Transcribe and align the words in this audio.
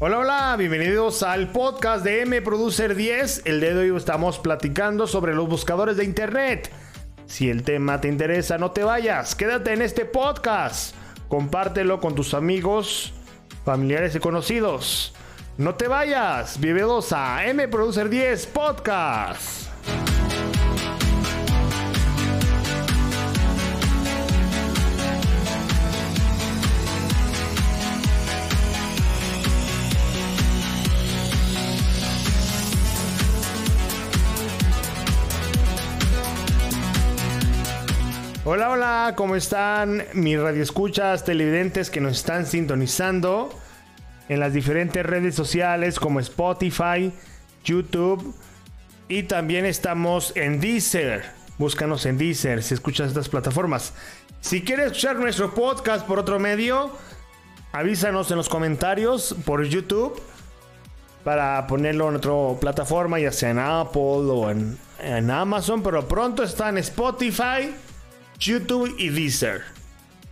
Hola, 0.00 0.18
hola, 0.18 0.56
bienvenidos 0.56 1.24
al 1.24 1.50
podcast 1.50 2.04
de 2.04 2.22
M 2.22 2.40
Producer 2.42 2.94
10. 2.94 3.42
El 3.46 3.60
día 3.60 3.74
de 3.74 3.90
hoy 3.90 3.96
estamos 3.96 4.38
platicando 4.38 5.08
sobre 5.08 5.34
los 5.34 5.48
buscadores 5.48 5.96
de 5.96 6.04
internet. 6.04 6.70
Si 7.26 7.50
el 7.50 7.62
tema 7.62 8.00
te 8.00 8.08
interesa, 8.08 8.58
no 8.58 8.70
te 8.70 8.84
vayas, 8.84 9.34
quédate 9.34 9.72
en 9.72 9.82
este 9.82 10.04
podcast. 10.04 10.94
Compártelo 11.28 12.00
con 12.00 12.14
tus 12.14 12.32
amigos, 12.32 13.12
familiares 13.64 14.14
y 14.14 14.20
conocidos. 14.20 15.14
No 15.56 15.74
te 15.74 15.88
vayas, 15.88 16.60
bienvenidos 16.60 17.12
a 17.12 17.44
M 17.46 17.66
Producer 17.66 18.08
10 18.08 18.46
Podcast. 18.46 19.67
Hola, 38.50 38.70
hola, 38.70 39.12
¿cómo 39.14 39.36
están 39.36 40.06
mis 40.14 40.40
radioescuchas, 40.40 41.22
televidentes 41.22 41.90
que 41.90 42.00
nos 42.00 42.16
están 42.16 42.46
sintonizando 42.46 43.50
en 44.30 44.40
las 44.40 44.54
diferentes 44.54 45.04
redes 45.04 45.34
sociales 45.34 46.00
como 46.00 46.18
Spotify, 46.18 47.12
YouTube 47.62 48.34
y 49.06 49.24
también 49.24 49.66
estamos 49.66 50.34
en 50.34 50.60
Deezer. 50.60 51.26
Búscanos 51.58 52.06
en 52.06 52.16
Deezer 52.16 52.62
si 52.62 52.72
escuchas 52.72 53.08
estas 53.08 53.28
plataformas. 53.28 53.92
Si 54.40 54.62
quieres 54.62 54.86
escuchar 54.86 55.16
nuestro 55.16 55.52
podcast 55.52 56.06
por 56.06 56.18
otro 56.18 56.38
medio, 56.38 56.90
avísanos 57.72 58.30
en 58.30 58.38
los 58.38 58.48
comentarios 58.48 59.36
por 59.44 59.62
YouTube 59.64 60.22
para 61.22 61.66
ponerlo 61.66 62.08
en 62.08 62.16
otra 62.16 62.58
plataforma, 62.58 63.18
ya 63.20 63.30
sea 63.30 63.50
en 63.50 63.58
Apple 63.58 64.00
o 64.00 64.50
en, 64.50 64.78
en 65.00 65.30
Amazon, 65.30 65.82
pero 65.82 66.08
pronto 66.08 66.42
está 66.42 66.70
en 66.70 66.78
Spotify 66.78 67.74
YouTube 68.38 68.94
y 68.98 69.08
Deezer. 69.08 69.62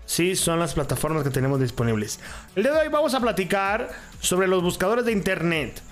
Sí, 0.04 0.36
son 0.36 0.60
las 0.60 0.74
plataformas 0.74 1.24
que 1.24 1.30
tenemos 1.30 1.60
disponibles. 1.60 2.20
El 2.54 2.62
día 2.62 2.72
de 2.72 2.80
hoy 2.80 2.88
vamos 2.88 3.14
a 3.14 3.20
platicar 3.20 3.90
sobre 4.20 4.46
los 4.46 4.62
buscadores 4.62 5.04
de 5.04 5.12
internet. 5.12 5.82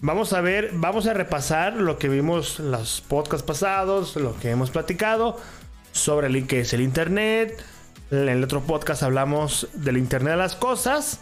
Vamos 0.00 0.32
a 0.32 0.40
ver, 0.40 0.70
vamos 0.74 1.08
a 1.08 1.14
repasar 1.14 1.74
lo 1.74 1.98
que 1.98 2.08
vimos 2.08 2.60
en 2.60 2.70
los 2.70 3.00
podcasts 3.00 3.44
pasados, 3.44 4.14
lo 4.14 4.38
que 4.38 4.50
hemos 4.50 4.70
platicado 4.70 5.36
sobre 5.90 6.28
el 6.28 6.46
que 6.46 6.60
es 6.60 6.72
el 6.72 6.82
internet. 6.82 7.60
En 8.12 8.28
el 8.28 8.44
otro 8.44 8.62
podcast 8.62 9.02
hablamos 9.02 9.68
del 9.74 9.96
internet 9.96 10.34
de 10.34 10.38
las 10.38 10.54
cosas. 10.54 11.20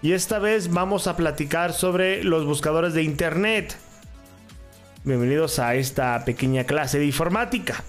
Y 0.00 0.12
esta 0.12 0.38
vez 0.38 0.72
vamos 0.72 1.06
a 1.06 1.16
platicar 1.16 1.74
sobre 1.74 2.24
los 2.24 2.46
buscadores 2.46 2.94
de 2.94 3.02
internet. 3.02 3.76
Bienvenidos 5.04 5.58
a 5.58 5.74
esta 5.74 6.24
pequeña 6.24 6.64
clase 6.64 6.98
de 6.98 7.04
informática. 7.04 7.84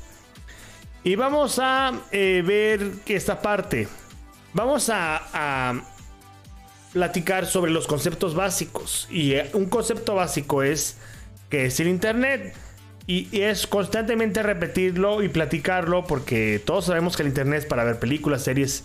Y 1.03 1.15
vamos 1.15 1.59
a 1.59 1.93
eh, 2.11 2.43
ver 2.45 2.91
esta 3.05 3.41
parte. 3.41 3.87
Vamos 4.53 4.89
a, 4.89 5.81
platicar 6.91 7.45
sobre 7.45 7.71
los 7.71 7.85
conceptos 7.85 8.33
básicos. 8.33 9.07
Y 9.11 9.33
eh, 9.33 9.49
un 9.53 9.67
concepto 9.67 10.15
básico 10.15 10.63
es 10.63 10.97
que 11.49 11.65
es 11.65 11.79
el 11.79 11.87
Internet. 11.87 12.55
Y, 13.05 13.41
es 13.41 13.67
constantemente 13.67 14.43
repetirlo 14.43 15.23
y 15.23 15.29
platicarlo 15.29 16.05
porque 16.05 16.61
todos 16.63 16.85
sabemos 16.85 17.15
que 17.15 17.23
el 17.23 17.29
Internet 17.29 17.59
es 17.59 17.65
para 17.65 17.83
ver 17.83 17.99
películas, 17.99 18.43
series, 18.43 18.83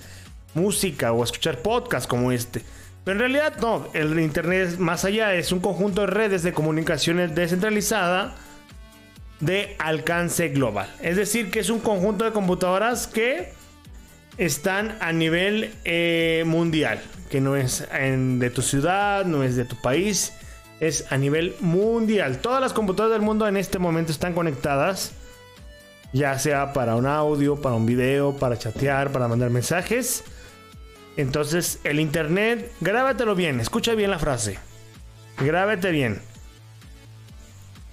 música 0.55 1.13
o 1.13 1.25
escuchar 1.25 1.63
podcasts 1.63 2.07
como 2.07 2.31
este. 2.31 2.63
Pero 3.05 3.17
en 3.17 3.21
realidad 3.21 3.57
no, 3.61 3.89
el 3.93 4.19
Internet 4.21 4.79
más 4.79 5.05
allá 5.05 5.35
es 5.35 5.51
un 5.53 5.61
conjunto 5.61 6.03
de 6.03 6.07
redes 6.07 6.43
de 6.43 6.53
comunicaciones 6.53 7.35
descentralizada 7.35 8.35
de 9.45 9.77
alcance 9.79 10.49
global. 10.49 10.89
Es 11.01 11.17
decir, 11.17 11.51
que 11.51 11.61
es 11.61 11.71
un 11.71 11.81
conjunto 11.81 12.25
de 12.25 12.33
computadoras 12.33 13.07
que 13.07 13.53
están 14.39 14.97
a 15.01 15.13
nivel 15.13 15.75
eh, 15.85 16.45
mundial, 16.47 17.03
que 17.31 17.41
no 17.41 17.57
es 17.57 17.87
de 17.91 18.51
tu 18.51 18.63
ciudad, 18.63 19.25
no 19.27 19.43
es 19.43 19.57
de 19.57 19.65
tu 19.65 19.77
país, 19.77 20.33
es 20.81 21.11
a 21.13 21.19
nivel 21.19 21.55
mundial. 21.61 22.39
Todas 22.39 22.61
las 22.61 22.73
computadoras 22.73 23.19
del 23.19 23.23
mundo 23.23 23.47
en 23.47 23.57
este 23.57 23.79
momento 23.79 24.13
están 24.13 24.33
conectadas, 24.33 25.13
ya 26.13 26.39
sea 26.39 26.73
para 26.73 26.97
un 26.97 27.07
audio, 27.07 27.61
para 27.61 27.75
un 27.75 27.87
video, 27.87 28.37
para 28.37 28.59
chatear, 28.59 29.13
para 29.13 29.29
mandar 29.29 29.51
mensajes. 29.51 30.25
Entonces, 31.17 31.81
el 31.85 32.01
Internet, 32.01 32.73
grábatelo 32.81 33.35
bien, 33.35 33.61
escucha 33.61 33.95
bien 33.95 34.11
la 34.11 34.19
frase. 34.19 34.59
Grábate 35.39 35.91
bien 35.91 36.34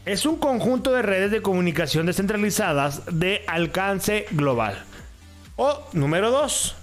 es 0.06 0.26
un 0.26 0.38
conjunto 0.38 0.92
de 0.92 1.02
redes 1.02 1.32
de 1.32 1.42
comunicación 1.42 2.06
descentralizadas 2.06 3.04
de 3.12 3.44
alcance 3.48 4.26
global. 4.32 4.84
O 5.58 5.88
número 5.94 6.32
2. 6.32 6.76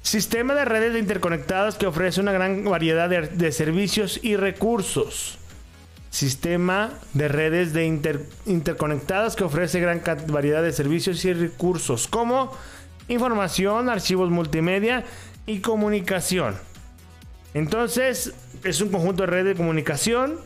Sistema 0.00 0.54
de 0.54 0.64
redes 0.64 0.96
interconectadas 0.98 1.76
que 1.76 1.86
ofrece 1.86 2.20
una 2.20 2.32
gran 2.32 2.64
variedad 2.64 3.10
de, 3.10 3.52
servicios 3.52 4.20
y 4.22 4.36
recursos. 4.36 5.38
Sistema 6.10 6.94
de 7.12 7.28
redes 7.28 7.72
de 7.74 7.84
interconectadas 8.46 9.36
que 9.36 9.44
ofrece 9.44 9.80
gran 9.80 10.02
variedad 10.28 10.62
de 10.62 10.72
servicios 10.72 11.24
y 11.24 11.34
recursos 11.34 12.06
como 12.06 12.56
información, 13.08 13.90
archivos 13.90 14.30
multimedia 14.30 15.04
y 15.44 15.58
comunicación. 15.58 16.56
Entonces, 17.52 18.32
es 18.64 18.80
un 18.80 18.90
conjunto 18.90 19.24
de 19.24 19.26
redes 19.26 19.46
de 19.46 19.54
comunicación 19.56 20.38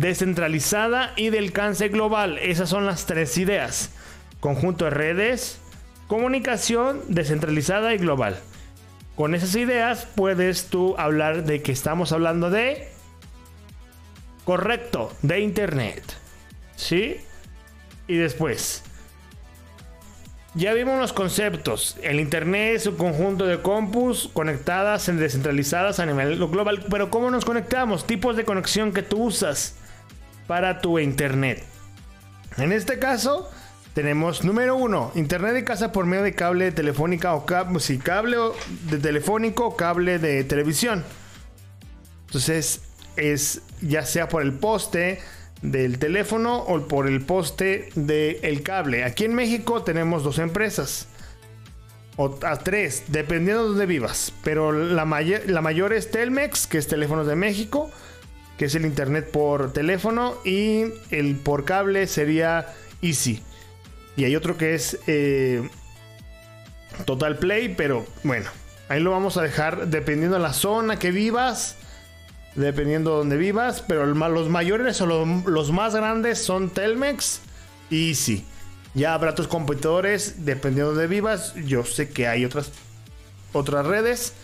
descentralizada 0.00 1.12
y 1.16 1.28
de 1.28 1.38
alcance 1.38 1.88
global. 1.88 2.38
Esas 2.38 2.70
son 2.70 2.86
las 2.86 3.06
tres 3.06 3.36
ideas. 3.36 3.90
Conjunto 4.40 4.86
de 4.86 4.90
redes, 4.90 5.60
comunicación 6.06 7.02
descentralizada 7.08 7.92
y 7.94 7.98
global. 7.98 8.38
Con 9.16 9.34
esas 9.34 9.54
ideas 9.54 10.08
puedes 10.14 10.66
tú 10.66 10.94
hablar 10.98 11.44
de 11.44 11.62
que 11.62 11.72
estamos 11.72 12.12
hablando 12.12 12.50
de... 12.50 12.88
Correcto, 14.44 15.12
de 15.22 15.40
Internet. 15.40 16.02
¿Sí? 16.74 17.18
Y 18.08 18.16
después... 18.16 18.84
Ya 20.54 20.74
vimos 20.74 21.00
los 21.00 21.14
conceptos. 21.14 21.96
El 22.02 22.20
Internet 22.20 22.76
es 22.76 22.86
un 22.86 22.96
conjunto 22.96 23.46
de 23.46 23.62
compus 23.62 24.28
conectadas, 24.34 25.06
descentralizadas 25.06 25.98
a 25.98 26.04
nivel 26.04 26.36
global. 26.36 26.84
Pero 26.90 27.10
¿cómo 27.10 27.30
nos 27.30 27.46
conectamos? 27.46 28.06
Tipos 28.06 28.36
de 28.36 28.44
conexión 28.44 28.92
que 28.92 29.02
tú 29.02 29.22
usas 29.24 29.76
para 30.46 30.80
tu 30.80 30.98
internet. 30.98 31.64
En 32.58 32.72
este 32.72 32.98
caso, 32.98 33.50
tenemos 33.94 34.44
número 34.44 34.76
uno, 34.76 35.12
internet 35.14 35.52
de 35.52 35.64
casa 35.64 35.92
por 35.92 36.06
medio 36.06 36.22
de 36.22 36.34
cable 36.34 36.72
telefónica 36.72 37.34
o 37.34 37.44
cable, 37.46 37.78
cable 38.02 38.38
de 38.90 38.98
telefónico 38.98 39.66
o 39.66 39.76
cable 39.76 40.18
de 40.18 40.44
televisión. 40.44 41.04
Entonces, 42.26 42.82
es 43.16 43.62
ya 43.82 44.04
sea 44.04 44.28
por 44.28 44.42
el 44.42 44.52
poste 44.54 45.20
del 45.60 45.98
teléfono 45.98 46.58
o 46.58 46.88
por 46.88 47.06
el 47.06 47.20
poste 47.22 47.90
del 47.94 48.62
cable. 48.62 49.04
Aquí 49.04 49.24
en 49.24 49.34
México 49.34 49.82
tenemos 49.82 50.24
dos 50.24 50.38
empresas. 50.38 51.08
O 52.16 52.38
a 52.44 52.58
tres, 52.58 53.04
dependiendo 53.08 53.62
de 53.62 53.68
donde 53.70 53.86
vivas. 53.86 54.32
Pero 54.44 54.72
la, 54.72 55.04
la 55.04 55.60
mayor 55.62 55.92
es 55.92 56.10
Telmex, 56.10 56.66
que 56.66 56.76
es 56.76 56.86
Teléfonos 56.86 57.26
de 57.26 57.36
México 57.36 57.90
que 58.62 58.66
es 58.66 58.76
el 58.76 58.86
internet 58.86 59.28
por 59.28 59.72
teléfono, 59.72 60.36
y 60.44 60.84
el 61.10 61.34
por 61.34 61.64
cable 61.64 62.06
sería 62.06 62.72
Easy. 63.02 63.42
Y 64.16 64.22
hay 64.22 64.36
otro 64.36 64.56
que 64.56 64.76
es 64.76 65.00
eh, 65.08 65.68
Total 67.04 67.38
Play, 67.38 67.74
pero 67.76 68.06
bueno, 68.22 68.48
ahí 68.88 69.00
lo 69.00 69.10
vamos 69.10 69.36
a 69.36 69.42
dejar 69.42 69.88
dependiendo 69.88 70.36
de 70.36 70.42
la 70.44 70.52
zona 70.52 70.96
que 71.00 71.10
vivas, 71.10 71.74
dependiendo 72.54 73.10
de 73.10 73.16
donde 73.16 73.36
vivas, 73.36 73.82
pero 73.82 74.06
los 74.06 74.48
mayores 74.48 75.00
o 75.00 75.06
los, 75.06 75.72
más 75.72 75.96
grandes 75.96 76.38
son 76.38 76.70
Telmex 76.70 77.40
y 77.90 78.10
Easy. 78.10 78.44
Ya 78.94 79.12
habrá 79.12 79.34
tus 79.34 79.48
competidores, 79.48 80.44
dependiendo 80.44 80.94
de 80.94 81.08
vivas. 81.08 81.52
Yo 81.66 81.84
sé 81.84 82.10
que 82.10 82.28
hay 82.28 82.44
otras, 82.44 82.70
otras 83.52 83.84
redes, 83.86 84.34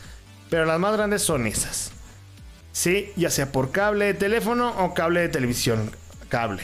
pero 0.51 0.65
las 0.65 0.81
más 0.81 0.97
grandes 0.97 1.23
son 1.23 1.47
esas. 1.47 1.93
Sí, 2.79 3.13
ya 3.17 3.29
sea 3.29 3.51
por 3.51 3.73
cable 3.73 4.05
de 4.05 4.15
teléfono 4.15 4.73
o 4.79 4.95
cable 4.95 5.23
de 5.23 5.29
televisión. 5.29 5.91
Cable. 6.29 6.63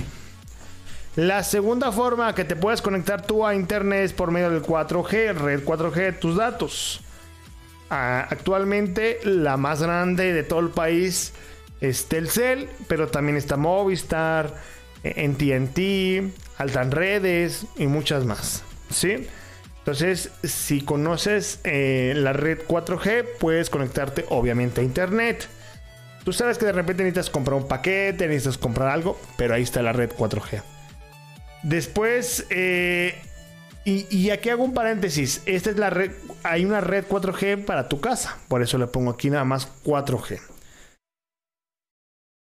La 1.17 1.43
segunda 1.43 1.91
forma 1.91 2.37
que 2.37 2.45
te 2.45 2.55
puedes 2.55 2.83
conectar 2.83 3.27
tú 3.27 3.45
a 3.45 3.57
internet 3.57 4.05
es 4.05 4.13
por 4.13 4.31
medio 4.31 4.49
del 4.49 4.63
4G, 4.63 5.35
red 5.35 5.65
4G 5.65 5.95
de 5.95 6.13
tus 6.13 6.37
datos. 6.37 7.01
Ah, 7.91 8.29
actualmente 8.31 9.19
la 9.25 9.57
más 9.57 9.83
grande 9.83 10.33
de 10.33 10.45
todo 10.45 10.61
el 10.61 10.69
país 10.69 11.33
es 11.81 12.07
Telcel, 12.07 12.69
pero 12.87 13.09
también 13.09 13.37
está 13.37 13.57
Movistar, 13.57 14.55
NTNT, 15.03 16.33
Altan 16.59 16.93
Redes 16.93 17.67
y 17.77 17.89
muchas 17.89 18.25
más. 18.25 18.63
¿sí? 18.89 19.27
Entonces, 19.79 20.31
si 20.45 20.81
conoces 20.83 21.59
eh, 21.65 22.13
la 22.15 22.33
red 22.33 22.61
4G, 22.69 23.25
puedes 23.41 23.69
conectarte 23.69 24.27
obviamente 24.29 24.81
a 24.81 24.85
internet. 24.85 25.49
Tú 26.25 26.33
sabes 26.33 26.57
que 26.57 26.67
de 26.67 26.73
repente 26.73 27.03
necesitas 27.03 27.31
comprar 27.31 27.57
un 27.57 27.69
paquete, 27.69 28.27
necesitas 28.27 28.59
comprar 28.59 28.89
algo, 28.89 29.21
pero 29.37 29.55
ahí 29.55 29.63
está 29.63 29.83
la 29.83 29.93
red 29.93 30.11
4G. 30.11 30.63
Después, 31.63 32.47
eh, 32.51 33.15
y, 33.85 34.31
aquí 34.31 34.49
hago 34.49 34.65
un 34.65 34.73
paréntesis. 34.73 35.43
Esta 35.45 35.71
es 35.71 35.77
la 35.77 35.91
red. 35.91 36.13
Hay 36.43 36.65
una 36.65 36.81
red 36.81 37.05
4G 37.07 37.65
para 37.67 37.89
tu 37.89 38.01
casa. 38.01 38.39
Por 38.49 38.63
eso 38.63 38.79
le 38.79 38.87
pongo 38.87 39.11
aquí 39.11 39.29
nada 39.29 39.45
más 39.45 39.69
4G. 39.85 40.41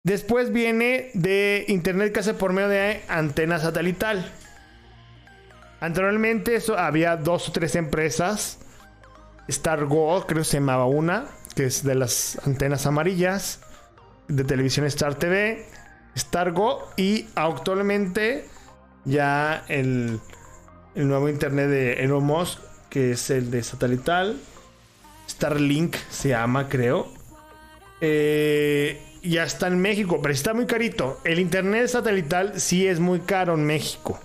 Después 0.03 0.51
viene 0.51 1.11
de 1.13 1.63
Internet 1.69 2.11
casa 2.11 2.37
por 2.37 2.51
medio 2.51 2.67
de 2.67 3.01
antena 3.07 3.59
satelital. 3.59 4.29
Anteriormente 5.79 6.55
eso, 6.55 6.77
había 6.77 7.15
dos 7.15 7.47
o 7.47 7.51
tres 7.53 7.75
empresas. 7.75 8.59
StarGo, 9.49 10.25
creo 10.27 10.39
que 10.39 10.45
se 10.45 10.57
llamaba 10.57 10.85
una, 10.85 11.27
que 11.55 11.65
es 11.65 11.83
de 11.83 11.95
las 11.95 12.39
antenas 12.45 12.85
amarillas 12.85 13.59
de 14.27 14.43
televisión 14.43 14.85
Star 14.85 15.15
TV. 15.15 15.65
StarGo 16.17 16.89
y 16.97 17.27
actualmente 17.35 18.45
ya 19.05 19.63
el 19.69 20.19
nuevo 20.95 21.29
internet 21.29 21.69
de 21.69 21.93
Elon 22.03 22.23
Musk, 22.23 22.59
que 22.89 23.11
es 23.11 23.29
el 23.29 23.49
de 23.49 23.63
satelital. 23.63 24.37
Starlink 25.29 25.95
se 26.09 26.29
llama, 26.29 26.67
creo. 26.67 27.07
Eh, 28.01 29.01
ya 29.23 29.43
está 29.43 29.67
en 29.67 29.79
México, 29.79 30.19
pero 30.21 30.33
está 30.33 30.53
muy 30.53 30.65
carito. 30.65 31.19
El 31.23 31.39
internet 31.39 31.87
satelital 31.87 32.59
sí 32.59 32.87
es 32.87 32.99
muy 32.99 33.21
caro 33.21 33.53
en 33.53 33.65
México. 33.65 34.19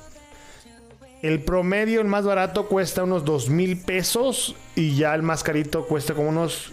El 1.23 1.43
promedio, 1.43 2.01
el 2.01 2.07
más 2.07 2.25
barato, 2.25 2.67
cuesta 2.67 3.05
unos 3.05 3.25
2 3.25 3.49
mil 3.51 3.81
pesos. 3.81 4.57
Y 4.75 4.97
ya 4.97 5.15
el 5.15 5.23
más 5.23 5.43
carito 5.43 5.87
cuesta 5.87 6.15
como 6.15 6.29
unos 6.29 6.73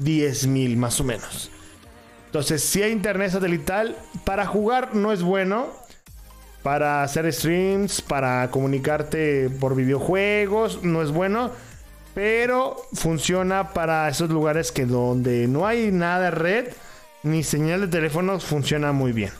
10 0.00 0.46
mil 0.48 0.76
más 0.76 1.00
o 1.00 1.04
menos. 1.04 1.50
Entonces, 2.26 2.62
si 2.62 2.82
hay 2.82 2.92
internet 2.92 3.32
satelital, 3.32 3.96
para 4.24 4.46
jugar 4.46 4.94
no 4.94 5.12
es 5.12 5.22
bueno 5.22 5.68
para 6.62 7.02
hacer 7.02 7.32
streams, 7.32 8.02
para 8.02 8.50
comunicarte 8.50 9.48
por 9.48 9.74
videojuegos, 9.74 10.82
no 10.82 11.02
es 11.02 11.10
bueno, 11.10 11.50
pero 12.14 12.76
funciona 12.92 13.72
para 13.72 14.08
esos 14.08 14.30
lugares 14.30 14.72
que 14.72 14.84
donde 14.84 15.48
no 15.48 15.66
hay 15.66 15.90
nada 15.90 16.24
de 16.24 16.30
red 16.32 16.68
ni 17.22 17.42
señal 17.42 17.82
de 17.82 17.88
teléfono 17.88 18.38
funciona 18.40 18.92
muy 18.92 19.12
bien. 19.12 19.30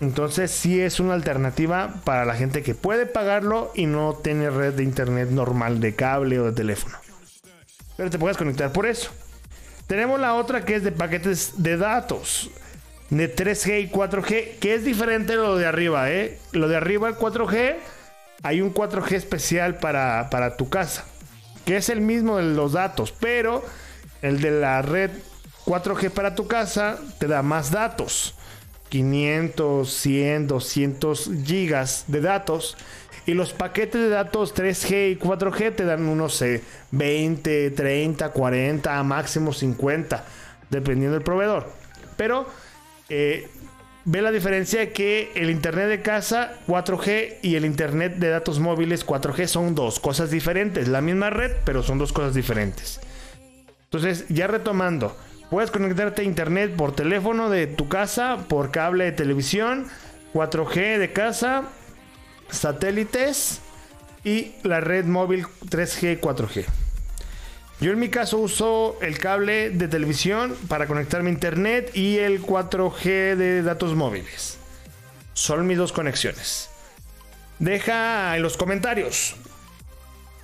Entonces 0.00 0.50
sí 0.50 0.80
es 0.80 1.00
una 1.00 1.14
alternativa 1.14 1.94
para 2.04 2.24
la 2.24 2.34
gente 2.34 2.62
que 2.62 2.74
puede 2.74 3.06
pagarlo 3.06 3.70
y 3.74 3.86
no 3.86 4.14
tiene 4.14 4.50
red 4.50 4.74
de 4.74 4.82
internet 4.82 5.30
normal 5.30 5.80
de 5.80 5.94
cable 5.94 6.40
o 6.40 6.46
de 6.46 6.52
teléfono. 6.52 7.03
Pero 7.96 8.10
te 8.10 8.18
puedes 8.18 8.36
conectar 8.36 8.72
por 8.72 8.86
eso. 8.86 9.10
Tenemos 9.86 10.18
la 10.18 10.34
otra 10.34 10.64
que 10.64 10.76
es 10.76 10.82
de 10.82 10.92
paquetes 10.92 11.62
de 11.62 11.76
datos 11.76 12.50
de 13.10 13.34
3G 13.34 13.82
y 13.82 13.88
4G, 13.90 14.58
que 14.58 14.74
es 14.74 14.84
diferente 14.84 15.32
de 15.32 15.38
lo 15.38 15.56
de 15.56 15.66
arriba, 15.66 16.10
¿eh? 16.10 16.38
Lo 16.52 16.68
de 16.68 16.76
arriba, 16.76 17.08
el 17.08 17.16
4G, 17.16 17.76
hay 18.42 18.60
un 18.60 18.72
4G 18.72 19.12
especial 19.12 19.76
para, 19.76 20.28
para 20.30 20.56
tu 20.56 20.68
casa, 20.68 21.04
que 21.64 21.76
es 21.76 21.88
el 21.90 22.00
mismo 22.00 22.38
de 22.38 22.44
los 22.44 22.72
datos, 22.72 23.12
pero 23.12 23.64
el 24.22 24.40
de 24.40 24.50
la 24.50 24.82
red 24.82 25.10
4G 25.66 26.10
para 26.10 26.34
tu 26.34 26.46
casa 26.46 26.98
te 27.18 27.26
da 27.26 27.42
más 27.42 27.70
datos. 27.70 28.34
500, 28.90 29.92
100, 29.92 30.46
200 30.46 31.30
gigas 31.44 32.04
de 32.06 32.20
datos. 32.20 32.76
Y 33.26 33.32
los 33.32 33.52
paquetes 33.52 34.00
de 34.00 34.08
datos 34.10 34.54
3G 34.54 35.12
y 35.12 35.16
4G 35.16 35.74
te 35.74 35.84
dan 35.84 36.06
unos 36.06 36.44
20, 36.90 37.70
30, 37.70 38.28
40, 38.30 39.02
máximo 39.02 39.52
50, 39.52 40.24
dependiendo 40.70 41.14
del 41.14 41.24
proveedor. 41.24 41.72
Pero 42.16 42.46
eh, 43.08 43.48
ve 44.04 44.20
la 44.20 44.30
diferencia 44.30 44.92
que 44.92 45.32
el 45.34 45.50
internet 45.50 45.88
de 45.88 46.02
casa 46.02 46.52
4G 46.68 47.36
y 47.42 47.56
el 47.56 47.64
internet 47.64 48.16
de 48.16 48.28
datos 48.28 48.60
móviles 48.60 49.06
4G 49.06 49.46
son 49.46 49.74
dos 49.74 50.00
cosas 50.00 50.30
diferentes. 50.30 50.88
La 50.88 51.00
misma 51.00 51.30
red, 51.30 51.52
pero 51.64 51.82
son 51.82 51.98
dos 51.98 52.12
cosas 52.12 52.34
diferentes. 52.34 53.00
Entonces, 53.84 54.26
ya 54.28 54.48
retomando, 54.48 55.16
puedes 55.50 55.70
conectarte 55.70 56.22
a 56.22 56.24
internet 56.24 56.74
por 56.76 56.94
teléfono 56.94 57.48
de 57.48 57.66
tu 57.66 57.88
casa, 57.88 58.38
por 58.48 58.70
cable 58.70 59.04
de 59.04 59.12
televisión, 59.12 59.86
4G 60.34 60.98
de 60.98 61.12
casa, 61.12 61.62
satélites 62.50 63.60
y 64.24 64.52
la 64.62 64.80
red 64.80 65.04
móvil 65.04 65.46
3G 65.68 66.20
4G. 66.20 66.64
Yo 67.80 67.92
en 67.92 67.98
mi 67.98 68.08
caso 68.08 68.38
uso 68.38 68.96
el 69.02 69.18
cable 69.18 69.70
de 69.70 69.88
televisión 69.88 70.56
para 70.68 70.86
conectarme 70.86 71.30
a 71.30 71.32
internet 71.34 71.90
y 71.94 72.18
el 72.18 72.40
4G 72.40 73.36
de 73.36 73.62
datos 73.62 73.94
móviles. 73.94 74.58
Son 75.34 75.66
mis 75.66 75.76
dos 75.76 75.92
conexiones. 75.92 76.70
Deja 77.58 78.36
en 78.36 78.42
los 78.42 78.56
comentarios 78.56 79.36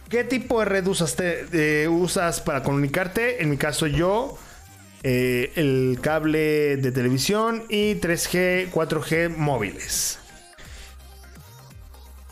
qué 0.09 0.25
tipo 0.25 0.59
de 0.59 0.67
red 0.67 0.87
usas, 0.87 1.17
eh, 1.19 1.89
para 2.45 2.63
comunicarte. 2.63 3.43
En 3.43 3.49
mi 3.49 3.57
caso 3.57 3.87
yo 3.87 4.37
eh, 5.03 5.53
el 5.55 5.99
cable 6.03 6.77
de 6.77 6.93
televisión 6.93 7.65
y 7.69 7.95
3G, 7.95 8.71
4G 8.71 9.35
móviles. 9.35 10.20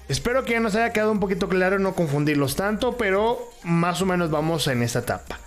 Espero 0.09 0.45
que 0.45 0.53
ya 0.53 0.61
nos 0.61 0.75
haya 0.75 0.93
quedado 0.93 1.13
un 1.13 1.21
poquito 1.21 1.49
claro 1.49 1.79
no 1.79 1.95
confundirlos 1.95 2.57
tanto, 2.57 2.97
pero 2.97 3.51
más 3.63 4.01
o 4.01 4.07
menos 4.07 4.31
vamos 4.31 4.67
en 4.67 4.83
esta 4.83 5.01
etapa. 5.01 5.39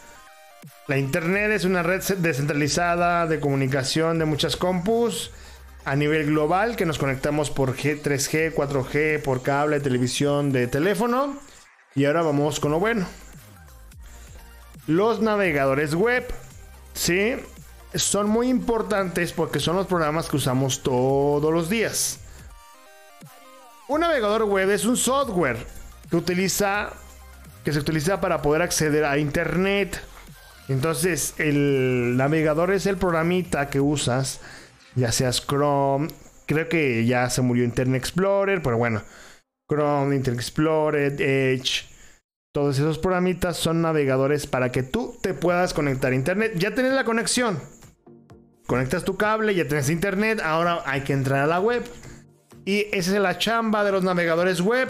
La 0.87 0.97
Internet 0.97 1.51
es 1.51 1.65
una 1.65 1.81
red 1.81 2.03
descentralizada 2.17 3.25
de 3.25 3.39
comunicación 3.39 4.19
de 4.19 4.25
muchas 4.25 4.57
compus 4.57 5.31
a 5.83 5.95
nivel 5.95 6.27
global 6.27 6.75
que 6.75 6.85
nos 6.85 6.99
conectamos 6.99 7.49
por 7.49 7.75
G, 7.75 8.01
3G, 8.03 8.53
4G, 8.53 9.21
por 9.23 9.41
cable, 9.41 9.79
televisión, 9.79 10.51
de 10.51 10.67
teléfono. 10.67 11.37
Y 11.95 12.05
ahora 12.05 12.21
vamos 12.21 12.59
con 12.59 12.71
lo 12.71 12.79
bueno. 12.79 13.07
Los 14.85 15.21
navegadores 15.21 15.95
web, 15.95 16.25
¿sí? 16.93 17.35
Son 17.95 18.29
muy 18.29 18.49
importantes 18.49 19.33
porque 19.33 19.59
son 19.59 19.75
los 19.75 19.87
programas 19.87 20.29
que 20.29 20.37
usamos 20.37 20.83
todos 20.83 21.51
los 21.51 21.69
días. 21.69 22.20
Un 23.91 23.99
navegador 23.99 24.45
web 24.45 24.69
es 24.69 24.85
un 24.85 24.95
software 24.95 25.57
que 26.09 26.15
utiliza 26.15 26.93
que 27.65 27.73
se 27.73 27.79
utiliza 27.79 28.21
para 28.21 28.41
poder 28.41 28.61
acceder 28.61 29.03
a 29.03 29.17
internet. 29.17 30.01
Entonces, 30.69 31.33
el 31.39 32.15
navegador 32.15 32.71
es 32.71 32.85
el 32.85 32.95
programita 32.95 33.69
que 33.69 33.81
usas, 33.81 34.39
ya 34.95 35.11
seas 35.11 35.45
Chrome, 35.45 36.07
creo 36.45 36.69
que 36.69 37.05
ya 37.05 37.29
se 37.29 37.41
murió 37.41 37.65
Internet 37.65 38.01
Explorer, 38.01 38.61
pero 38.63 38.77
bueno, 38.77 39.03
Chrome, 39.69 40.15
Internet 40.15 40.39
Explorer, 40.39 41.21
Edge, 41.21 41.83
todos 42.53 42.79
esos 42.79 42.97
programitas 42.97 43.57
son 43.57 43.81
navegadores 43.81 44.47
para 44.47 44.71
que 44.71 44.83
tú 44.83 45.17
te 45.21 45.33
puedas 45.33 45.73
conectar 45.73 46.13
a 46.13 46.15
internet. 46.15 46.53
Ya 46.55 46.73
tienes 46.73 46.93
la 46.93 47.03
conexión. 47.03 47.59
Conectas 48.67 49.03
tu 49.03 49.17
cable, 49.17 49.53
ya 49.53 49.67
tienes 49.67 49.89
internet, 49.89 50.39
ahora 50.41 50.81
hay 50.85 51.01
que 51.01 51.11
entrar 51.11 51.41
a 51.41 51.47
la 51.47 51.59
web. 51.59 51.83
Y 52.65 52.87
esa 52.91 53.15
es 53.15 53.21
la 53.21 53.37
chamba 53.37 53.83
de 53.83 53.91
los 53.91 54.03
navegadores 54.03 54.61
web. 54.61 54.89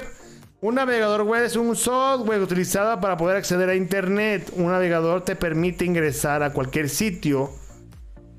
Un 0.61 0.75
navegador 0.75 1.23
web 1.23 1.43
es 1.43 1.55
un 1.55 1.75
software 1.75 2.41
utilizado 2.41 2.99
para 2.99 3.17
poder 3.17 3.37
acceder 3.37 3.69
a 3.69 3.75
Internet. 3.75 4.51
Un 4.55 4.67
navegador 4.67 5.23
te 5.23 5.35
permite 5.35 5.85
ingresar 5.85 6.43
a 6.43 6.53
cualquier 6.53 6.89
sitio 6.89 7.49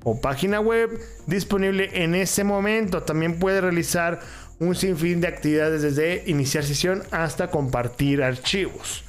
o 0.03 0.21
página 0.21 0.59
web 0.59 0.99
disponible 1.27 1.89
en 1.93 2.15
ese 2.15 2.43
momento. 2.43 3.03
También 3.03 3.39
puede 3.39 3.61
realizar 3.61 4.19
un 4.59 4.75
sinfín 4.75 5.19
de 5.19 5.27
actividades 5.27 5.81
desde 5.81 6.23
iniciar 6.27 6.63
sesión 6.63 7.03
hasta 7.11 7.49
compartir 7.49 8.23
archivos. 8.23 9.03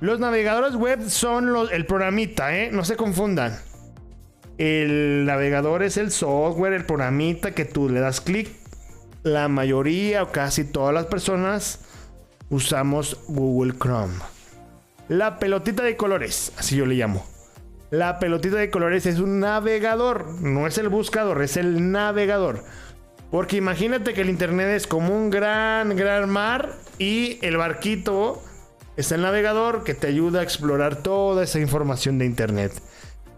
Los 0.00 0.20
navegadores 0.20 0.76
web 0.76 1.08
son 1.08 1.52
el 1.72 1.86
programita, 1.86 2.56
¿eh? 2.56 2.70
no 2.70 2.84
se 2.84 2.96
confundan. 2.96 3.58
El 4.58 5.24
navegador 5.24 5.84
es 5.84 5.96
el 5.96 6.10
software, 6.10 6.72
el 6.72 6.84
programita 6.84 7.52
que 7.52 7.64
tú 7.64 7.88
le 7.88 8.00
das 8.00 8.20
clic. 8.20 8.50
La 9.22 9.46
mayoría 9.46 10.24
o 10.24 10.32
casi 10.32 10.64
todas 10.64 10.92
las 10.92 11.06
personas 11.06 11.80
usamos 12.50 13.20
Google 13.28 13.78
Chrome. 13.78 14.14
La 15.08 15.38
pelotita 15.38 15.84
de 15.84 15.96
colores, 15.96 16.52
así 16.58 16.74
yo 16.74 16.86
le 16.86 16.96
llamo. 16.96 17.24
La 17.90 18.18
pelotita 18.18 18.56
de 18.56 18.68
colores 18.68 19.06
es 19.06 19.20
un 19.20 19.38
navegador, 19.38 20.26
no 20.42 20.66
es 20.66 20.76
el 20.76 20.88
buscador, 20.88 21.40
es 21.40 21.56
el 21.56 21.92
navegador. 21.92 22.64
Porque 23.30 23.56
imagínate 23.56 24.12
que 24.12 24.22
el 24.22 24.28
internet 24.28 24.68
es 24.68 24.88
como 24.88 25.14
un 25.16 25.30
gran, 25.30 25.94
gran 25.94 26.28
mar 26.28 26.74
y 26.98 27.38
el 27.42 27.58
barquito 27.58 28.42
es 28.96 29.12
el 29.12 29.22
navegador 29.22 29.84
que 29.84 29.94
te 29.94 30.08
ayuda 30.08 30.40
a 30.40 30.42
explorar 30.42 30.96
toda 30.96 31.44
esa 31.44 31.60
información 31.60 32.18
de 32.18 32.26
internet 32.26 32.72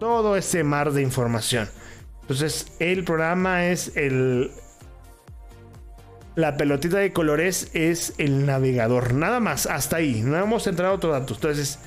todo 0.01 0.37
ese 0.37 0.65
mar 0.65 0.91
de 0.91 1.03
información. 1.03 1.69
Entonces, 2.23 2.73
el 2.81 3.05
programa 3.05 3.67
es 3.67 3.97
el 3.97 4.51
la 6.37 6.57
pelotita 6.57 6.99
de 6.99 7.13
colores 7.13 7.71
es 7.75 8.15
el 8.19 8.47
navegador. 8.47 9.15
Nada 9.15 9.41
más, 9.41 9.67
hasta 9.67 9.97
ahí. 9.97 10.23
No 10.23 10.39
hemos 10.39 10.67
entrado 10.67 10.95
otros 10.95 11.13
datos. 11.13 11.37
Entonces, 11.37 11.79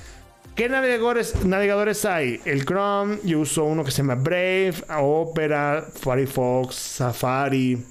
¿qué 0.54 0.68
navegadores, 0.68 1.44
navegadores 1.44 2.04
hay? 2.04 2.40
El 2.44 2.64
Chrome, 2.64 3.18
yo 3.24 3.40
uso 3.40 3.64
uno 3.64 3.84
que 3.84 3.90
se 3.90 3.98
llama 3.98 4.14
Brave, 4.14 4.74
Opera, 4.96 5.86
Firefox, 5.92 6.74
Safari. 6.74 7.84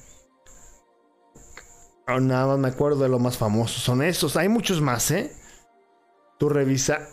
Oh, 2.07 2.19
nada 2.19 2.47
más 2.47 2.59
me 2.59 2.67
acuerdo 2.67 3.03
de 3.03 3.09
los 3.09 3.19
más 3.19 3.37
famosos. 3.37 3.81
Son 3.81 4.01
estos. 4.01 4.37
Hay 4.37 4.49
muchos 4.49 4.81
más, 4.81 5.09
¿eh? 5.11 5.31
Tú 6.37 6.49
revisa. 6.49 7.07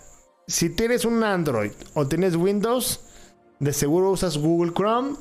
Si 0.51 0.69
tienes 0.69 1.05
un 1.05 1.23
Android 1.23 1.71
o 1.95 2.09
tienes 2.09 2.35
Windows, 2.35 2.99
de 3.61 3.73
seguro 3.73 4.11
usas 4.11 4.37
Google 4.37 4.73
Chrome 4.75 5.17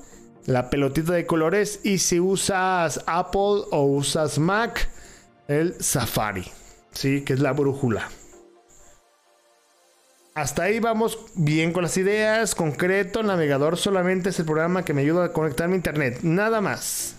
la 0.47 0.71
pelotita 0.71 1.13
de 1.13 1.27
colores 1.27 1.81
y 1.83 1.99
si 1.99 2.19
usas 2.19 3.03
Apple 3.05 3.65
o 3.69 3.83
usas 3.83 4.39
Mac, 4.39 4.89
el 5.47 5.75
Safari, 5.79 6.45
¿sí? 6.91 7.21
que 7.21 7.33
es 7.33 7.41
la 7.41 7.53
brújula. 7.53 8.09
Hasta 10.33 10.63
ahí 10.63 10.79
vamos 10.79 11.19
bien 11.35 11.73
con 11.73 11.83
las 11.83 11.95
ideas. 11.97 12.55
Concreto, 12.55 13.21
navegador 13.21 13.77
solamente 13.77 14.29
es 14.29 14.39
el 14.39 14.45
programa 14.45 14.83
que 14.83 14.95
me 14.95 15.01
ayuda 15.01 15.25
a 15.25 15.33
conectarme 15.33 15.75
a 15.75 15.77
internet. 15.77 16.19
Nada 16.23 16.59
más. 16.59 17.17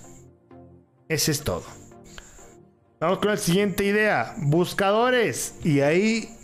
Ese 1.09 1.31
es 1.31 1.45
todo. 1.45 1.62
Vamos 2.99 3.21
con 3.21 3.29
la 3.29 3.37
siguiente 3.37 3.85
idea. 3.85 4.35
Buscadores. 4.38 5.55
Y 5.62 5.81
ahí 5.81 6.39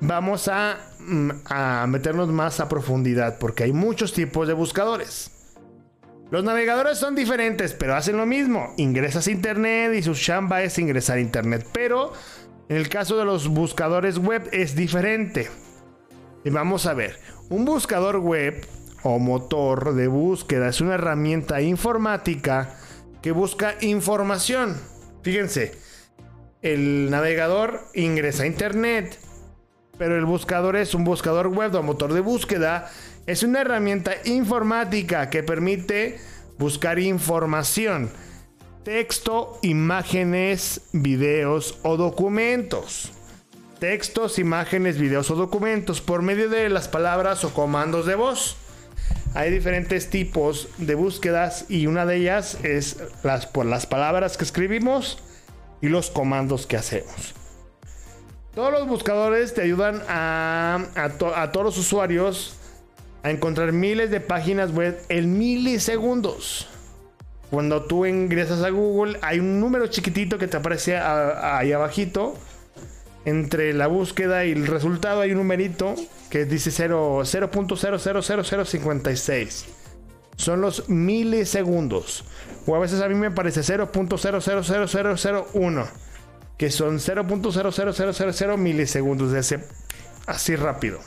vamos 0.00 0.48
a, 0.48 0.78
mm, 0.98 1.30
a 1.46 1.86
meternos 1.86 2.28
más 2.28 2.60
a 2.60 2.68
profundidad 2.68 3.38
porque 3.38 3.64
hay 3.64 3.72
muchos 3.72 4.12
tipos 4.12 4.48
de 4.48 4.54
buscadores. 4.54 5.30
Los 6.30 6.44
navegadores 6.44 6.98
son 6.98 7.16
diferentes, 7.16 7.72
pero 7.74 7.96
hacen 7.96 8.16
lo 8.16 8.24
mismo. 8.24 8.72
Ingresas 8.76 9.26
a 9.26 9.30
internet 9.32 9.94
y 9.94 10.02
su 10.02 10.14
chamba 10.14 10.62
es 10.62 10.78
ingresar 10.78 11.18
a 11.18 11.20
internet. 11.20 11.66
Pero 11.72 12.12
en 12.68 12.76
el 12.76 12.88
caso 12.88 13.16
de 13.18 13.24
los 13.24 13.48
buscadores 13.48 14.18
web 14.18 14.48
es 14.52 14.76
diferente. 14.76 15.50
Y 16.44 16.50
vamos 16.50 16.86
a 16.86 16.94
ver, 16.94 17.18
un 17.48 17.64
buscador 17.64 18.18
web 18.18 18.64
o 19.02 19.18
motor 19.18 19.94
de 19.94 20.06
búsqueda 20.06 20.68
es 20.68 20.80
una 20.80 20.94
herramienta 20.94 21.60
informática 21.62 22.76
que 23.22 23.32
busca 23.32 23.74
información. 23.80 24.76
Fíjense, 25.22 25.72
el 26.62 27.10
navegador 27.10 27.80
ingresa 27.94 28.44
a 28.44 28.46
internet, 28.46 29.18
pero 30.00 30.16
el 30.16 30.24
buscador 30.24 30.76
es 30.76 30.94
un 30.94 31.04
buscador 31.04 31.48
web 31.48 31.74
o 31.74 31.82
motor 31.82 32.14
de 32.14 32.20
búsqueda 32.20 32.90
es 33.26 33.42
una 33.42 33.60
herramienta 33.60 34.12
informática 34.24 35.28
que 35.28 35.42
permite 35.42 36.18
buscar 36.58 36.98
información, 36.98 38.10
texto, 38.82 39.58
imágenes, 39.60 40.80
videos 40.94 41.80
o 41.82 41.98
documentos. 41.98 43.12
Textos, 43.78 44.38
imágenes, 44.38 44.98
videos 44.98 45.30
o 45.30 45.34
documentos 45.34 46.00
por 46.00 46.22
medio 46.22 46.48
de 46.48 46.70
las 46.70 46.88
palabras 46.88 47.44
o 47.44 47.52
comandos 47.52 48.06
de 48.06 48.14
voz. 48.14 48.56
Hay 49.34 49.50
diferentes 49.50 50.08
tipos 50.08 50.68
de 50.78 50.94
búsquedas 50.94 51.66
y 51.68 51.86
una 51.86 52.06
de 52.06 52.16
ellas 52.16 52.56
es 52.62 52.96
las, 53.22 53.44
por 53.44 53.66
las 53.66 53.84
palabras 53.84 54.38
que 54.38 54.44
escribimos 54.44 55.18
y 55.82 55.88
los 55.88 56.08
comandos 56.08 56.66
que 56.66 56.78
hacemos. 56.78 57.34
Todos 58.54 58.72
los 58.72 58.88
buscadores 58.88 59.54
te 59.54 59.62
ayudan 59.62 60.02
a, 60.08 60.84
a 60.96 61.52
todos 61.52 61.64
los 61.64 61.78
usuarios 61.78 62.56
a 63.22 63.30
encontrar 63.30 63.72
miles 63.72 64.10
de 64.10 64.20
páginas 64.20 64.72
web 64.72 65.00
en 65.08 65.38
milisegundos. 65.38 66.66
Cuando 67.50 67.84
tú 67.84 68.06
ingresas 68.06 68.62
a 68.62 68.70
Google, 68.70 69.18
hay 69.22 69.40
un 69.40 69.60
número 69.60 69.88
chiquitito 69.88 70.38
que 70.38 70.46
te 70.46 70.56
aparece 70.56 70.96
ahí 70.96 71.72
abajito. 71.72 72.34
Entre 73.24 73.74
la 73.74 73.86
búsqueda 73.86 74.46
y 74.46 74.52
el 74.52 74.66
resultado 74.66 75.20
hay 75.20 75.32
un 75.32 75.38
numerito 75.38 75.94
que 76.30 76.46
dice 76.46 76.70
0.0000056. 76.70 79.64
Son 80.36 80.60
los 80.60 80.88
milisegundos. 80.88 82.24
O 82.66 82.74
a 82.74 82.78
veces 82.78 83.02
a 83.02 83.08
mí 83.08 83.14
me 83.14 83.30
parece 83.30 83.60
0.000001. 83.60 85.86
Que 86.60 86.70
son 86.70 86.98
0.00000 86.98 88.58
milisegundos. 88.58 89.32
De 89.32 89.40
ese, 89.40 89.64
así 90.26 90.56
rápido. 90.56 91.00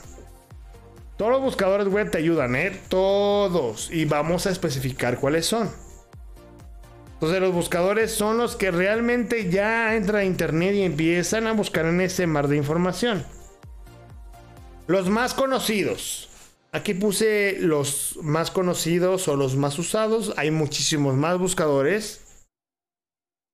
Todos 1.16 1.32
los 1.32 1.42
buscadores 1.42 1.88
web 1.90 2.10
te 2.10 2.18
ayudan, 2.18 2.56
¿eh? 2.56 2.82
Todos. 2.90 3.92
Y 3.92 4.06
vamos 4.06 4.48
a 4.48 4.50
especificar 4.50 5.20
cuáles 5.20 5.46
son. 5.46 5.70
Entonces 7.14 7.40
los 7.40 7.54
buscadores 7.54 8.12
son 8.12 8.40
los 8.40 8.56
que 8.56 8.72
realmente 8.72 9.52
ya 9.52 9.96
entran 9.96 10.22
a 10.22 10.26
internet 10.26 10.74
y 10.74 10.82
empiezan 10.82 11.46
a 11.46 11.52
buscar 11.52 11.86
en 11.86 12.02
ese 12.02 12.26
mar 12.26 12.48
de 12.48 12.58
información. 12.58 13.24
Los 14.88 15.08
más 15.08 15.36
conocidos. 15.36 16.30
Aquí 16.72 16.96
puse 16.96 17.58
los 17.60 18.18
más 18.24 18.50
conocidos 18.50 19.28
o 19.28 19.36
los 19.36 19.56
más 19.56 19.78
usados. 19.78 20.34
Hay 20.36 20.50
muchísimos 20.50 21.14
más 21.14 21.38
buscadores. 21.38 22.23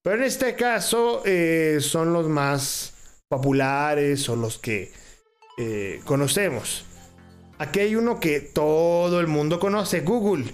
Pero 0.10 0.24
en 0.24 0.28
este 0.28 0.56
caso 0.56 1.22
eh, 1.24 1.78
son 1.82 2.14
los 2.14 2.28
más 2.28 2.96
populares 3.28 4.28
o 4.28 4.36
los 4.36 4.58
que 4.58 4.92
eh, 5.60 6.02
conocemos. 6.04 6.84
Aquí 7.60 7.82
hay 7.82 7.96
uno 7.96 8.20
que 8.20 8.40
todo 8.40 9.20
el 9.20 9.28
mundo 9.28 9.60
conoce, 9.60 10.02
Google. 10.02 10.52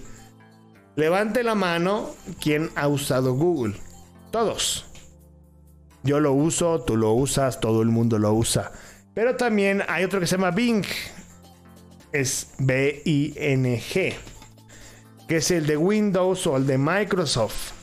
Levante 0.94 1.42
la 1.42 1.54
mano 1.54 2.10
quien 2.38 2.68
ha 2.74 2.86
usado 2.86 3.32
Google. 3.32 3.76
Todos. 4.30 4.84
Yo 6.02 6.20
lo 6.20 6.34
uso, 6.34 6.82
tú 6.82 6.98
lo 6.98 7.12
usas, 7.12 7.58
todo 7.58 7.80
el 7.80 7.88
mundo 7.88 8.18
lo 8.18 8.34
usa. 8.34 8.72
Pero 9.14 9.36
también 9.36 9.82
hay 9.88 10.04
otro 10.04 10.20
que 10.20 10.26
se 10.26 10.36
llama 10.36 10.50
Bing. 10.50 10.84
Es 12.12 12.52
B-I-N-G. 12.58 14.14
Que 15.26 15.36
es 15.38 15.50
el 15.50 15.66
de 15.66 15.78
Windows 15.78 16.46
o 16.46 16.58
el 16.58 16.66
de 16.66 16.76
Microsoft. 16.76 17.75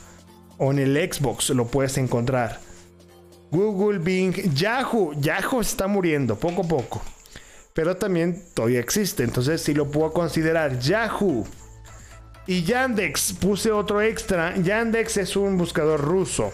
O 0.64 0.72
en 0.72 0.78
el 0.78 1.12
Xbox 1.12 1.50
lo 1.50 1.66
puedes 1.66 1.98
encontrar. 1.98 2.58
Google, 3.50 3.98
Bing, 3.98 4.54
Yahoo. 4.54 5.12
Yahoo 5.20 5.60
está 5.60 5.86
muriendo 5.86 6.36
poco 6.36 6.62
a 6.62 6.68
poco 6.68 7.02
pero 7.74 7.96
también 7.96 8.42
todavía 8.54 8.80
existe. 8.80 9.24
Entonces 9.24 9.60
si 9.60 9.74
lo 9.74 9.90
puedo 9.90 10.12
considerar. 10.12 10.78
Yahoo. 10.78 11.44
Y 12.46 12.62
Yandex, 12.62 13.34
puse 13.34 13.72
otro 13.72 14.00
extra. 14.00 14.56
Yandex 14.56 15.16
es 15.16 15.36
un 15.36 15.58
buscador 15.58 16.00
ruso. 16.00 16.52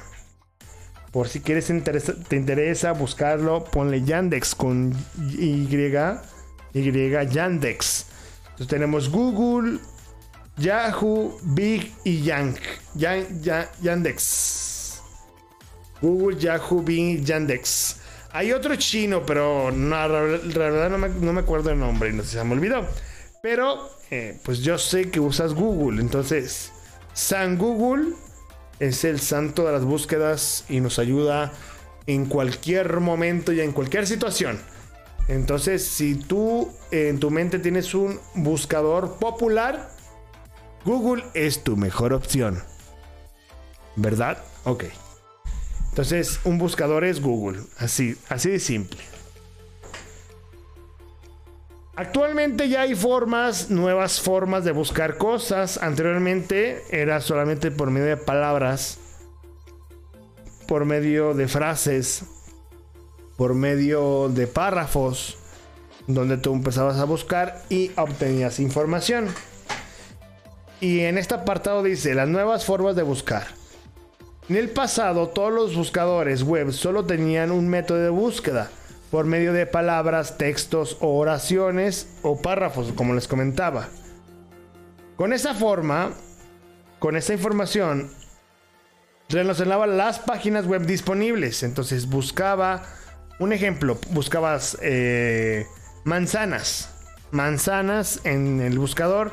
Por 1.13 1.29
si 1.29 1.41
quieres 1.41 1.67
te 2.29 2.37
interesa 2.37 2.93
buscarlo, 2.93 3.65
ponle 3.65 4.03
Yandex 4.03 4.55
con 4.55 4.95
Y, 5.19 5.69
Y 6.73 7.29
Yandex. 7.29 8.07
Entonces 8.43 8.69
tenemos 8.69 9.11
Google, 9.11 9.81
Yahoo, 10.57 11.37
Big 11.43 11.93
y 12.05 12.23
Yank. 12.23 12.59
Yandex. 12.95 15.03
Google, 16.01 16.39
Yahoo, 16.39 16.83
Bing, 16.83 17.25
Yandex. 17.25 17.97
Hay 18.33 18.53
otro 18.53 18.77
chino, 18.77 19.25
pero 19.27 19.71
no, 19.73 19.97
la 19.97 20.21
verdad 20.21 20.91
no 20.91 21.33
me, 21.33 21.41
acuerdo 21.41 21.71
el 21.71 21.79
nombre 21.79 22.11
y 22.11 22.13
no 22.13 22.23
sé 22.23 22.39
se 22.39 22.45
me 22.45 22.55
olvidó. 22.55 22.87
Pero, 23.43 23.91
eh, 24.11 24.39
pues 24.45 24.61
yo 24.61 24.79
sé 24.79 25.11
que 25.11 25.21
usas 25.21 25.55
Google. 25.55 26.01
Entonces, 26.01 26.73
San 27.13 27.59
Google 27.59 28.15
es 28.79 29.05
el 29.05 29.21
santo 29.21 29.67
de 29.67 29.73
las 29.73 29.85
búsquedas 29.85 30.65
y 30.69 30.81
nos 30.81 30.99
ayuda 30.99 31.53
en 32.07 32.27
cualquier 32.27 33.01
momento 33.01 33.53
y 33.53 33.61
en 33.61 33.73
cualquier 33.73 34.07
situación. 34.07 34.59
Entonces, 35.29 35.87
si 35.87 36.15
tú 36.15 36.73
en 36.91 37.21
tu 37.21 37.31
mente 37.31 37.59
tienes 37.59 37.95
un 37.95 38.19
buscador 38.35 39.19
popular, 39.19 39.91
Google 40.85 41.25
es 41.35 41.63
tu 41.63 41.77
mejor 41.77 42.13
opción. 42.13 42.63
¿Verdad? 44.01 44.39
Ok. 44.65 44.85
Entonces, 45.91 46.41
un 46.45 46.57
buscador 46.57 47.05
es 47.05 47.21
Google, 47.21 47.61
así, 47.77 48.17
así 48.31 48.49
de 48.49 48.59
simple. 48.59 48.99
Actualmente 51.97 52.71
ya 52.71 52.83
hay 52.83 52.95
formas, 52.95 53.69
nuevas 53.69 54.23
formas 54.23 54.65
de 54.65 54.73
buscar 54.73 55.19
cosas. 55.19 55.77
Anteriormente 55.83 56.83
era 56.89 57.21
solamente 57.21 57.71
por 57.71 57.91
medio 57.91 58.07
de 58.07 58.17
palabras, 58.17 58.99
por 60.67 60.87
medio 60.87 61.35
de 61.35 61.47
frases, 61.47 62.25
por 63.37 63.55
medio 63.55 64.31
de 64.31 64.47
párrafos, 64.47 65.37
donde 66.07 66.39
tú 66.39 66.55
empezabas 66.55 66.97
a 66.97 67.05
buscar 67.05 67.63
y 67.69 67.91
obtenías 67.97 68.61
información. 68.61 69.29
Y 70.81 71.01
en 71.01 71.19
este 71.19 71.35
apartado 71.35 71.83
dice 71.83 72.15
las 72.15 72.29
nuevas 72.29 72.65
formas 72.65 72.97
de 72.97 73.03
buscar. 73.03 73.60
En 74.51 74.57
el 74.57 74.71
pasado, 74.71 75.29
todos 75.29 75.53
los 75.53 75.77
buscadores 75.77 76.43
web 76.43 76.73
solo 76.73 77.05
tenían 77.05 77.53
un 77.53 77.69
método 77.69 77.99
de 77.99 78.09
búsqueda 78.09 78.69
por 79.13 79.25
medio 79.25 79.53
de 79.53 79.65
palabras, 79.65 80.39
textos 80.39 80.97
o 80.99 81.17
oraciones 81.19 82.09
o 82.23 82.43
párrafos, 82.43 82.91
como 82.97 83.15
les 83.15 83.29
comentaba. 83.29 83.91
Con 85.15 85.33
esa 85.33 85.55
forma, 85.55 86.11
con 86.99 87.17
esa 87.17 87.33
información, 87.33 88.11
relacionaba 89.29 89.87
las 89.87 90.19
páginas 90.19 90.67
web 90.67 90.85
disponibles. 90.85 91.63
Entonces 91.63 92.09
buscaba, 92.09 92.83
un 93.39 93.53
ejemplo, 93.53 93.99
buscabas 94.11 94.77
eh, 94.83 95.65
manzanas, 96.03 96.91
manzanas 97.31 98.19
en 98.25 98.61
el 98.61 98.81
buscador 98.81 99.31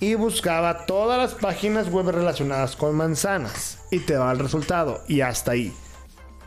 y 0.00 0.14
buscaba 0.14 0.86
todas 0.86 1.18
las 1.18 1.40
páginas 1.40 1.90
web 1.90 2.10
relacionadas 2.10 2.76
con 2.76 2.96
manzanas 2.96 3.78
y 3.90 4.00
te 4.00 4.14
daba 4.14 4.32
el 4.32 4.38
resultado 4.38 5.02
y 5.08 5.22
hasta 5.22 5.52
ahí. 5.52 5.74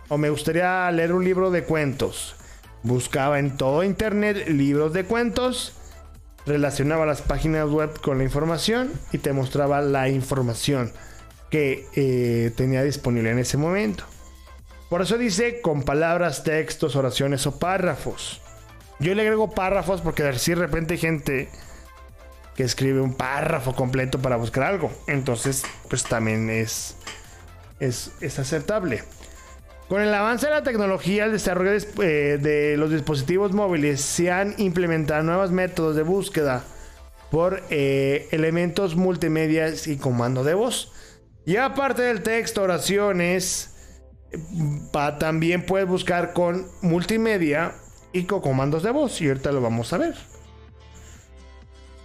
O 0.07 0.17
me 0.17 0.29
gustaría 0.29 0.89
leer 0.91 1.13
un 1.13 1.23
libro 1.23 1.51
de 1.51 1.63
cuentos. 1.63 2.35
Buscaba 2.83 3.39
en 3.39 3.57
todo 3.57 3.83
internet 3.83 4.47
libros 4.47 4.93
de 4.93 5.05
cuentos, 5.05 5.73
relacionaba 6.45 7.05
las 7.05 7.21
páginas 7.21 7.69
web 7.69 7.99
con 8.01 8.17
la 8.17 8.23
información 8.23 8.91
y 9.11 9.17
te 9.19 9.33
mostraba 9.33 9.81
la 9.81 10.09
información 10.09 10.91
que 11.49 11.85
eh, 11.95 12.51
tenía 12.55 12.83
disponible 12.83 13.31
en 13.31 13.39
ese 13.39 13.57
momento. 13.57 14.05
Por 14.89 15.01
eso 15.01 15.17
dice 15.17 15.61
con 15.61 15.83
palabras, 15.83 16.43
textos, 16.43 16.95
oraciones 16.95 17.45
o 17.47 17.59
párrafos. 17.59 18.41
Yo 18.99 19.13
le 19.15 19.21
agrego 19.21 19.51
párrafos 19.51 20.01
porque 20.01 20.33
si 20.37 20.51
de 20.51 20.61
repente 20.61 20.97
gente 20.97 21.49
que 22.55 22.63
escribe 22.63 23.01
un 23.01 23.15
párrafo 23.15 23.73
completo 23.73 24.19
para 24.19 24.35
buscar 24.35 24.63
algo. 24.63 24.91
Entonces, 25.07 25.63
pues 25.89 26.03
también 26.03 26.49
es, 26.49 26.95
es, 27.79 28.11
es 28.21 28.39
aceptable. 28.39 29.03
Con 29.91 30.01
el 30.01 30.13
avance 30.13 30.45
de 30.45 30.53
la 30.53 30.63
tecnología, 30.63 31.25
el 31.25 31.33
desarrollo 31.33 31.71
de, 31.71 32.33
eh, 32.33 32.77
los 32.77 32.91
dispositivos 32.91 33.51
móviles, 33.51 33.99
se 33.99 34.31
han 34.31 34.55
implementado 34.57 35.21
nuevos 35.21 35.51
métodos 35.51 35.97
de 35.97 36.03
búsqueda 36.03 36.63
por 37.29 37.61
eh, 37.69 38.29
elementos 38.31 38.95
multimedia 38.95 39.67
y 39.85 39.97
comando 39.97 40.45
de 40.45 40.53
voz. 40.53 40.93
Y 41.45 41.57
aparte 41.57 42.03
del 42.03 42.23
texto, 42.23 42.61
oraciones, 42.61 43.75
también 45.19 45.65
puedes 45.65 45.89
buscar 45.89 46.31
con 46.31 46.67
multimedia 46.81 47.73
y 48.13 48.23
con 48.23 48.39
comandos 48.39 48.83
de 48.83 48.91
voz. 48.91 49.19
Y 49.19 49.27
ahorita 49.27 49.51
lo 49.51 49.59
vamos 49.59 49.91
a 49.91 49.97
ver. 49.97 50.15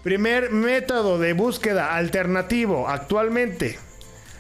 Primer 0.07 0.53
método 0.53 1.19
de 1.19 1.33
búsqueda 1.33 1.97
alternativo 1.97 2.87
actualmente. 2.87 3.77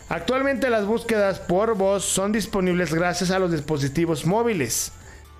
Actualmente 0.09 0.71
las 0.71 0.87
búsquedas 0.87 1.41
por 1.41 1.77
voz 1.77 2.05
son 2.05 2.31
disponibles 2.31 2.95
gracias 2.95 3.33
a 3.33 3.41
los 3.41 3.51
dispositivos 3.51 4.27
móviles 4.27 4.93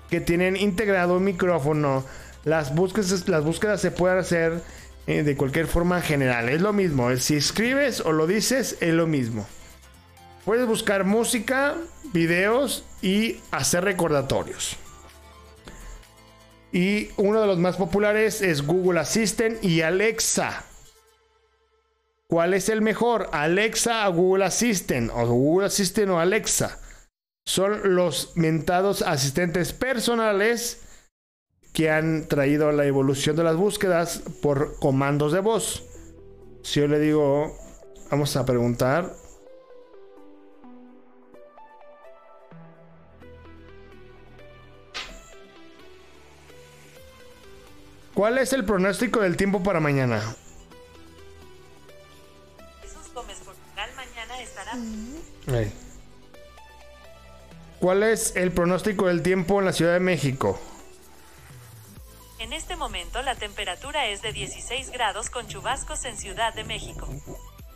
que 0.09 0.19
tienen 0.19 0.57
integrado 0.57 1.15
un 1.15 1.23
micrófono. 1.23 2.03
Las 2.43 2.75
búsquedas, 2.75 3.29
las 3.29 3.45
búsquedas 3.45 3.79
se 3.79 3.89
pueden 3.89 4.17
hacer 4.17 4.61
eh, 5.07 5.23
de 5.23 5.37
cualquier 5.37 5.65
forma 5.65 6.01
general. 6.01 6.49
Es 6.49 6.59
lo 6.59 6.73
mismo. 6.73 7.15
Si 7.15 7.37
escribes 7.37 8.01
o 8.01 8.11
lo 8.11 8.27
dices, 8.27 8.75
es 8.81 8.93
lo 8.93 9.07
mismo. 9.07 9.47
Puedes 10.43 10.67
buscar 10.67 11.05
música, 11.05 11.75
videos 12.11 12.83
y 13.01 13.39
hacer 13.51 13.85
recordatorios. 13.85 14.77
Y 16.71 17.09
uno 17.17 17.41
de 17.41 17.47
los 17.47 17.57
más 17.57 17.77
populares 17.77 18.41
es 18.41 18.65
Google 18.65 18.99
Assistant 18.99 19.63
y 19.63 19.81
Alexa. 19.81 20.65
¿Cuál 22.27 22.53
es 22.53 22.67
el 22.67 22.81
mejor? 22.81 23.29
Alexa 23.31 24.07
o 24.09 24.13
Google 24.13 24.45
Assistant 24.45 25.11
o 25.13 25.25
Google 25.25 25.67
Assistant 25.67 26.09
o 26.09 26.19
Alexa. 26.19 26.79
Son 27.45 27.95
los 27.95 28.35
mentados 28.35 29.01
asistentes 29.01 29.71
personales 29.71 30.81
que 31.73 31.89
han 31.89 32.27
traído 32.27 32.71
la 32.73 32.85
evolución 32.85 33.35
de 33.37 33.43
las 33.43 33.55
búsquedas 33.55 34.23
por 34.41 34.77
comandos 34.79 35.31
de 35.31 35.39
voz. 35.39 35.85
Si 36.63 36.81
yo 36.81 36.87
le 36.87 36.99
digo, 36.99 37.55
vamos 38.11 38.35
a 38.35 38.45
preguntar. 38.45 39.13
¿Cuál 48.17 48.39
es 48.39 48.51
el 48.51 48.65
pronóstico 48.65 49.19
del 49.19 49.37
tiempo 49.37 49.61
para 49.61 49.79
mañana? 49.79 50.19
Jesús 52.81 53.13
Gómez 53.13 53.37
Portugal 53.45 53.91
mañana 53.95 54.41
estará. 54.41 54.71
¿Cuál 57.79 58.01
es 58.01 58.35
el 58.35 58.51
pronóstico 58.51 59.05
del 59.05 59.21
tiempo 59.21 59.59
en 59.59 59.65
la 59.65 59.71
Ciudad 59.71 59.93
de 59.93 59.99
México? 59.99 60.59
En 62.39 62.53
este 62.53 62.75
momento 62.75 63.21
la 63.21 63.35
temperatura 63.35 64.07
es 64.07 64.23
de 64.23 64.33
16 64.33 64.89
grados 64.89 65.29
con 65.29 65.47
chubascos 65.47 66.03
en 66.05 66.17
Ciudad 66.17 66.55
de 66.55 66.63
México. 66.63 67.07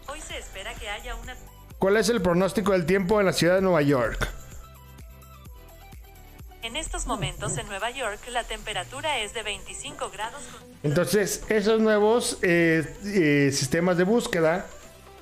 Hoy 0.07 0.21
se 0.21 0.39
espera 0.39 0.73
que 0.73 0.89
haya 0.89 1.13
una... 1.17 1.35
¿Cuál 1.77 1.97
es 1.97 2.09
el 2.09 2.19
pronóstico 2.19 2.71
del 2.71 2.87
tiempo 2.87 3.19
en 3.19 3.27
la 3.27 3.33
ciudad 3.33 3.57
de 3.57 3.61
Nueva 3.61 3.83
York? 3.83 4.40
En 6.71 6.77
estos 6.77 7.05
momentos 7.05 7.57
en 7.57 7.67
Nueva 7.67 7.91
York 7.91 8.21
la 8.31 8.45
temperatura 8.45 9.19
es 9.19 9.33
de 9.33 9.43
25 9.43 10.09
grados. 10.09 10.41
Entonces, 10.83 11.43
esos 11.49 11.81
nuevos 11.81 12.37
eh, 12.43 12.85
eh, 13.03 13.51
sistemas 13.51 13.97
de 13.97 14.05
búsqueda 14.05 14.65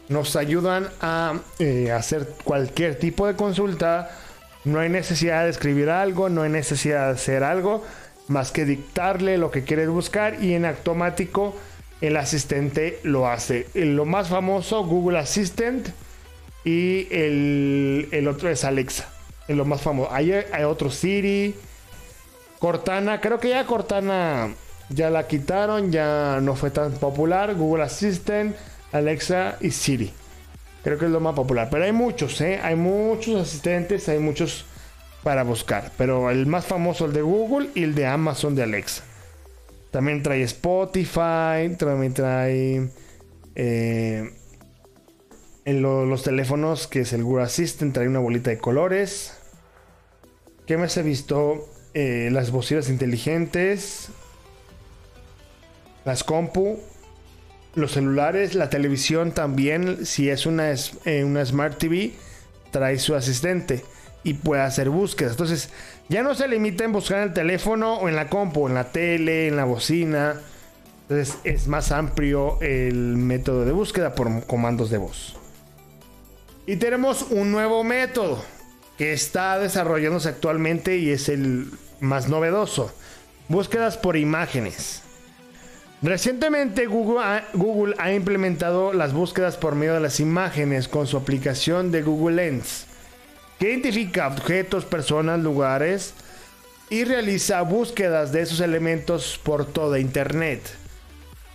nos 0.09 0.35
ayudan 0.35 0.87
a 1.01 1.39
eh, 1.57 1.91
hacer 1.91 2.35
cualquier 2.43 2.99
tipo 2.99 3.25
de 3.25 3.35
consulta. 3.35 4.11
No 4.63 4.79
hay 4.79 4.89
necesidad 4.89 5.45
de 5.45 5.49
escribir 5.49 5.89
algo, 5.89 6.29
no 6.29 6.43
hay 6.43 6.51
necesidad 6.51 7.07
de 7.07 7.13
hacer 7.13 7.43
algo 7.43 7.83
más 8.27 8.51
que 8.51 8.65
dictarle 8.65 9.39
lo 9.39 9.49
que 9.49 9.63
quieres 9.63 9.89
buscar 9.89 10.43
y 10.43 10.53
en 10.53 10.65
automático 10.65 11.55
el 11.99 12.17
asistente 12.17 12.99
lo 13.01 13.27
hace. 13.27 13.65
Lo 13.73 14.05
más 14.05 14.29
famoso, 14.29 14.85
Google 14.85 15.17
Assistant 15.17 15.87
y 16.63 17.07
el, 17.09 18.27
otro 18.29 18.51
es 18.51 18.63
Alexa. 18.63 19.18
Es 19.49 19.57
lo 19.57 19.65
más 19.65 19.81
famoso. 19.81 20.13
Hay, 20.13 20.31
hay 20.31 20.63
otro 20.63 20.91
Siri, 20.91 21.55
Cortana. 22.59 23.19
Creo 23.19 23.39
que 23.39 23.49
ya 23.49 23.65
Cortana 23.65 24.53
ya 24.89 25.09
la 25.09 25.25
quitaron, 25.25 25.91
ya 25.91 26.37
no 26.39 26.55
fue 26.55 26.69
tan 26.69 26.91
popular. 26.91 27.55
Google 27.55 27.83
Assistant, 27.83 28.55
Alexa 28.91 29.57
y 29.59 29.71
Siri. 29.71 30.13
Creo 30.83 30.99
que 30.99 31.05
es 31.05 31.11
lo 31.11 31.19
más 31.19 31.33
popular. 31.33 31.67
Pero 31.71 31.83
hay 31.83 31.91
muchos, 31.91 32.39
¿eh? 32.41 32.59
Hay 32.61 32.75
muchos 32.75 33.41
asistentes, 33.41 34.07
hay 34.07 34.19
muchos 34.19 34.65
para 35.23 35.41
buscar. 35.41 35.91
Pero 35.97 36.29
el 36.29 36.45
más 36.45 36.67
famoso 36.67 37.05
el 37.05 37.13
de 37.13 37.23
Google 37.23 37.69
y 37.73 37.81
el 37.81 37.95
de 37.95 38.05
Amazon 38.05 38.53
de 38.53 38.61
Alexa. 38.61 39.03
También 39.89 40.21
trae 40.21 40.43
Spotify, 40.43 41.75
también 41.75 42.13
trae 42.13 42.87
eh, 43.55 44.31
en 45.65 45.81
los 45.81 46.21
teléfonos 46.21 46.85
que 46.85 46.99
es 46.99 47.13
el 47.13 47.23
Google 47.23 47.45
Assistant, 47.45 47.95
trae 47.95 48.07
una 48.07 48.19
bolita 48.19 48.51
de 48.51 48.59
colores. 48.59 49.38
¿Qué 50.69 50.77
más 50.77 50.95
he 50.97 51.01
visto? 51.01 51.67
Eh, 51.95 52.29
las 52.31 52.51
bocinas 52.51 52.89
inteligentes, 52.89 54.09
las 56.05 56.23
compu, 56.23 56.77
los 57.73 57.93
celulares, 57.93 58.53
la 58.53 58.69
televisión 58.69 59.31
también, 59.31 60.05
si 60.05 60.29
es 60.29 60.45
una, 60.45 60.71
eh, 61.05 61.23
una 61.23 61.43
Smart 61.43 61.79
TV, 61.79 62.11
trae 62.69 62.99
su 62.99 63.15
asistente 63.15 63.83
y 64.23 64.35
puede 64.35 64.61
hacer 64.61 64.91
búsquedas. 64.91 65.31
Entonces, 65.31 65.71
ya 66.07 66.21
no 66.21 66.35
se 66.35 66.47
limita 66.47 66.83
en 66.83 66.91
buscar 66.91 67.17
en 67.17 67.29
el 67.29 67.33
teléfono 67.33 67.95
o 67.95 68.07
en 68.07 68.15
la 68.15 68.29
compu, 68.29 68.67
en 68.67 68.75
la 68.75 68.91
tele, 68.91 69.47
en 69.47 69.55
la 69.55 69.65
bocina. 69.65 70.39
Entonces, 71.01 71.39
es 71.45 71.67
más 71.67 71.91
amplio 71.91 72.61
el 72.61 73.17
método 73.17 73.65
de 73.65 73.71
búsqueda 73.71 74.13
por 74.13 74.45
comandos 74.45 74.91
de 74.91 74.99
voz. 74.99 75.35
Y 76.67 76.75
tenemos 76.75 77.23
un 77.31 77.51
nuevo 77.51 77.83
método 77.83 78.58
que 78.99 79.13
está 79.13 79.57
desarrollándose 79.57 80.27
actualmente 80.27 80.97
y 80.97 81.09
es 81.11 81.29
el 81.29 81.71
más 82.01 82.27
novedoso. 82.27 82.93
Búsquedas 83.47 83.95
por 83.95 84.17
imágenes. 84.17 85.03
Recientemente 86.01 86.85
Google 86.85 87.95
ha, 87.97 88.13
implementado 88.13 88.91
las 88.91 89.13
búsquedas 89.13 89.55
por 89.55 89.75
medio 89.75 89.93
de 89.93 90.01
las 90.01 90.19
imágenes 90.19 90.89
con 90.89 91.07
su 91.07 91.15
aplicación 91.15 91.91
de 91.91 92.01
Google 92.01 92.35
Lens 92.35 92.87
que 93.57 93.69
identifica 93.69 94.27
objetos, 94.27 94.83
personas, 94.83 95.39
lugares 95.39 96.13
y 96.89 97.05
realiza 97.05 97.61
búsquedas 97.61 98.33
de 98.33 98.41
esos 98.41 98.59
elementos 98.59 99.39
por 99.41 99.65
toda 99.65 99.99
Internet. 99.99 100.61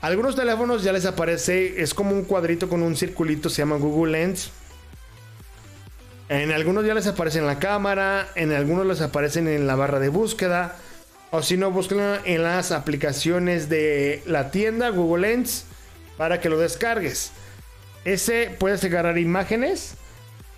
Algunos 0.00 0.34
teléfonos 0.34 0.82
ya 0.82 0.94
les 0.94 1.04
aparece, 1.04 1.82
es 1.82 1.92
como 1.92 2.12
un 2.12 2.24
cuadrito 2.24 2.70
con 2.70 2.82
un 2.82 2.96
circulito, 2.96 3.50
se 3.50 3.62
llama 3.62 3.76
Google 3.76 4.12
Lens. 4.12 4.50
En 6.28 6.52
algunos 6.52 6.86
ya 6.86 6.94
les 6.94 7.06
aparece 7.06 7.38
en 7.38 7.46
la 7.46 7.58
cámara, 7.58 8.28
en 8.34 8.52
algunos 8.52 8.86
les 8.86 9.00
aparecen 9.00 9.48
en 9.48 9.66
la 9.66 9.76
barra 9.76 9.98
de 9.98 10.08
búsqueda. 10.08 10.76
O 11.30 11.42
si 11.42 11.56
no, 11.56 11.70
buscan 11.70 12.20
en 12.24 12.42
las 12.42 12.72
aplicaciones 12.72 13.68
de 13.68 14.22
la 14.26 14.50
tienda 14.50 14.90
Google 14.90 15.28
Lens 15.28 15.66
para 16.16 16.40
que 16.40 16.48
lo 16.48 16.58
descargues. 16.58 17.32
Ese 18.04 18.54
puedes 18.58 18.84
agarrar 18.84 19.18
imágenes 19.18 19.96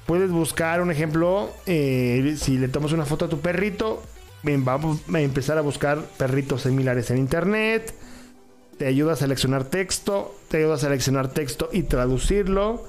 Puedes 0.07 0.31
buscar 0.31 0.81
un 0.83 0.93
ejemplo, 0.93 1.53
eh, 1.67 2.37
si 2.39 2.59
le 2.59 2.69
tomas 2.69 2.93
una 2.93 3.05
foto 3.05 3.25
a 3.25 3.29
tu 3.29 3.41
perrito, 3.41 4.05
vamos 4.45 5.01
a 5.13 5.21
empezar 5.21 5.59
a 5.59 5.63
buscar 5.63 6.01
perritos 6.17 6.63
similares 6.63 7.11
en 7.11 7.19
internet. 7.19 7.93
Te 8.79 8.87
ayuda 8.87 9.15
a 9.15 9.17
seleccionar 9.17 9.65
texto, 9.65 10.33
te 10.49 10.59
ayuda 10.59 10.75
a 10.75 10.79
seleccionar 10.79 11.33
texto 11.33 11.71
y 11.73 11.83
traducirlo. 11.83 12.85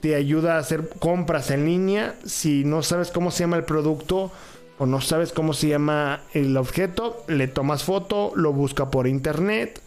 Te 0.00 0.14
ayuda 0.14 0.56
a 0.56 0.58
hacer 0.58 0.88
compras 0.98 1.50
en 1.50 1.66
línea. 1.66 2.14
Si 2.24 2.64
no 2.64 2.82
sabes 2.82 3.10
cómo 3.10 3.30
se 3.30 3.40
llama 3.40 3.56
el 3.56 3.64
producto 3.64 4.32
o 4.78 4.86
no 4.86 5.00
sabes 5.00 5.32
cómo 5.32 5.52
se 5.52 5.68
llama 5.68 6.22
el 6.32 6.56
objeto, 6.56 7.22
le 7.28 7.48
tomas 7.48 7.84
foto, 7.84 8.32
lo 8.34 8.52
busca 8.52 8.90
por 8.90 9.06
internet. 9.06 9.80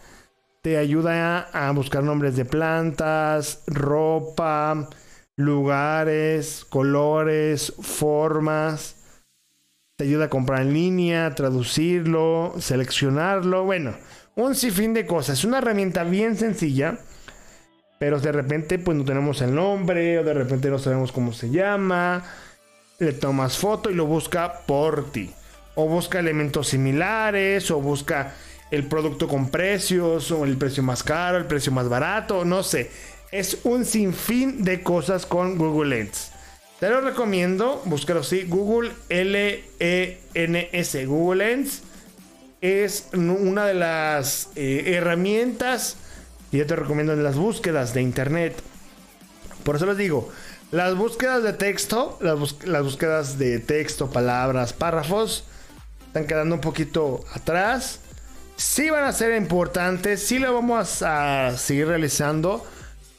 Te 0.62 0.78
ayuda 0.78 1.40
a, 1.52 1.70
buscar 1.72 2.02
nombres 2.04 2.36
de 2.36 2.44
plantas, 2.44 3.64
ropa, 3.66 4.88
lugares, 5.36 6.64
colores, 6.64 7.74
formas. 7.80 8.96
Te 9.96 10.04
ayuda 10.04 10.26
a 10.26 10.30
comprar 10.30 10.62
en 10.62 10.72
línea, 10.72 11.34
traducirlo, 11.34 12.54
seleccionarlo. 12.58 13.64
Bueno, 13.64 13.96
un 14.36 14.54
sinfín 14.54 14.94
de 14.94 15.06
cosas. 15.06 15.40
Es 15.40 15.44
una 15.44 15.58
herramienta 15.58 16.04
bien 16.04 16.36
sencilla 16.36 16.98
pero 18.04 18.20
de 18.20 18.32
repente 18.32 18.78
pues 18.78 18.98
no 18.98 19.02
tenemos 19.02 19.40
el 19.40 19.54
nombre 19.54 20.18
o 20.18 20.24
de 20.24 20.34
repente 20.34 20.68
no 20.68 20.78
sabemos 20.78 21.10
cómo 21.10 21.32
se 21.32 21.48
llama. 21.48 22.22
Le 22.98 23.14
tomas 23.14 23.56
foto 23.56 23.88
y 23.88 23.94
lo 23.94 24.04
busca 24.04 24.60
por 24.66 25.10
ti. 25.10 25.30
O 25.74 25.88
busca 25.88 26.18
elementos 26.18 26.68
similares 26.68 27.70
o 27.70 27.80
busca 27.80 28.34
el 28.70 28.88
producto 28.88 29.26
con 29.26 29.48
precios 29.48 30.30
o 30.32 30.44
el 30.44 30.58
precio 30.58 30.82
más 30.82 31.02
caro, 31.02 31.38
el 31.38 31.46
precio 31.46 31.72
más 31.72 31.88
barato, 31.88 32.44
no 32.44 32.62
sé. 32.62 32.90
Es 33.32 33.60
un 33.64 33.86
sinfín 33.86 34.64
de 34.64 34.82
cosas 34.82 35.24
con 35.24 35.56
Google 35.56 35.96
Lens. 35.96 36.30
Te 36.80 36.90
lo 36.90 37.00
recomiendo, 37.00 37.80
búscalo 37.86 38.20
así, 38.20 38.42
Google 38.42 38.92
L-E-N-S, 39.08 41.06
Google 41.06 41.46
Lens. 41.46 41.82
Es 42.60 43.08
una 43.14 43.64
de 43.64 43.72
las 43.72 44.50
eh, 44.56 44.92
herramientas 44.94 45.96
y 46.54 46.58
yo 46.58 46.66
te 46.66 46.76
recomiendo 46.76 47.12
en 47.14 47.24
las 47.24 47.34
búsquedas 47.34 47.94
de 47.94 48.02
internet. 48.02 48.54
Por 49.64 49.74
eso 49.74 49.86
les 49.86 49.96
digo, 49.96 50.28
las 50.70 50.94
búsquedas 50.94 51.42
de 51.42 51.52
texto, 51.52 52.16
las, 52.20 52.38
búsquedas 52.38 53.38
de 53.38 53.58
texto, 53.58 54.08
palabras, 54.08 54.72
párrafos, 54.72 55.42
están 56.06 56.28
quedando 56.28 56.54
un 56.54 56.60
poquito 56.60 57.24
atrás. 57.34 57.98
Sí 58.54 58.88
van 58.88 59.02
a 59.02 59.12
ser 59.12 59.34
importantes, 59.36 60.24
sí 60.24 60.38
lo 60.38 60.54
vamos 60.54 61.02
a 61.02 61.58
seguir 61.58 61.88
realizando, 61.88 62.64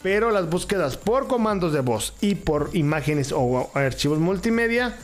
pero 0.01 0.31
las 0.31 0.49
búsquedas 0.49 0.95
por 0.95 1.27
comandos 1.27 1.73
de 1.73 1.81
voz 1.81 2.13
y 2.21 2.35
por 2.35 2.69
imágenes 2.71 3.33
o 3.33 3.69
archivos 3.73 4.19
multimedia 4.19 4.95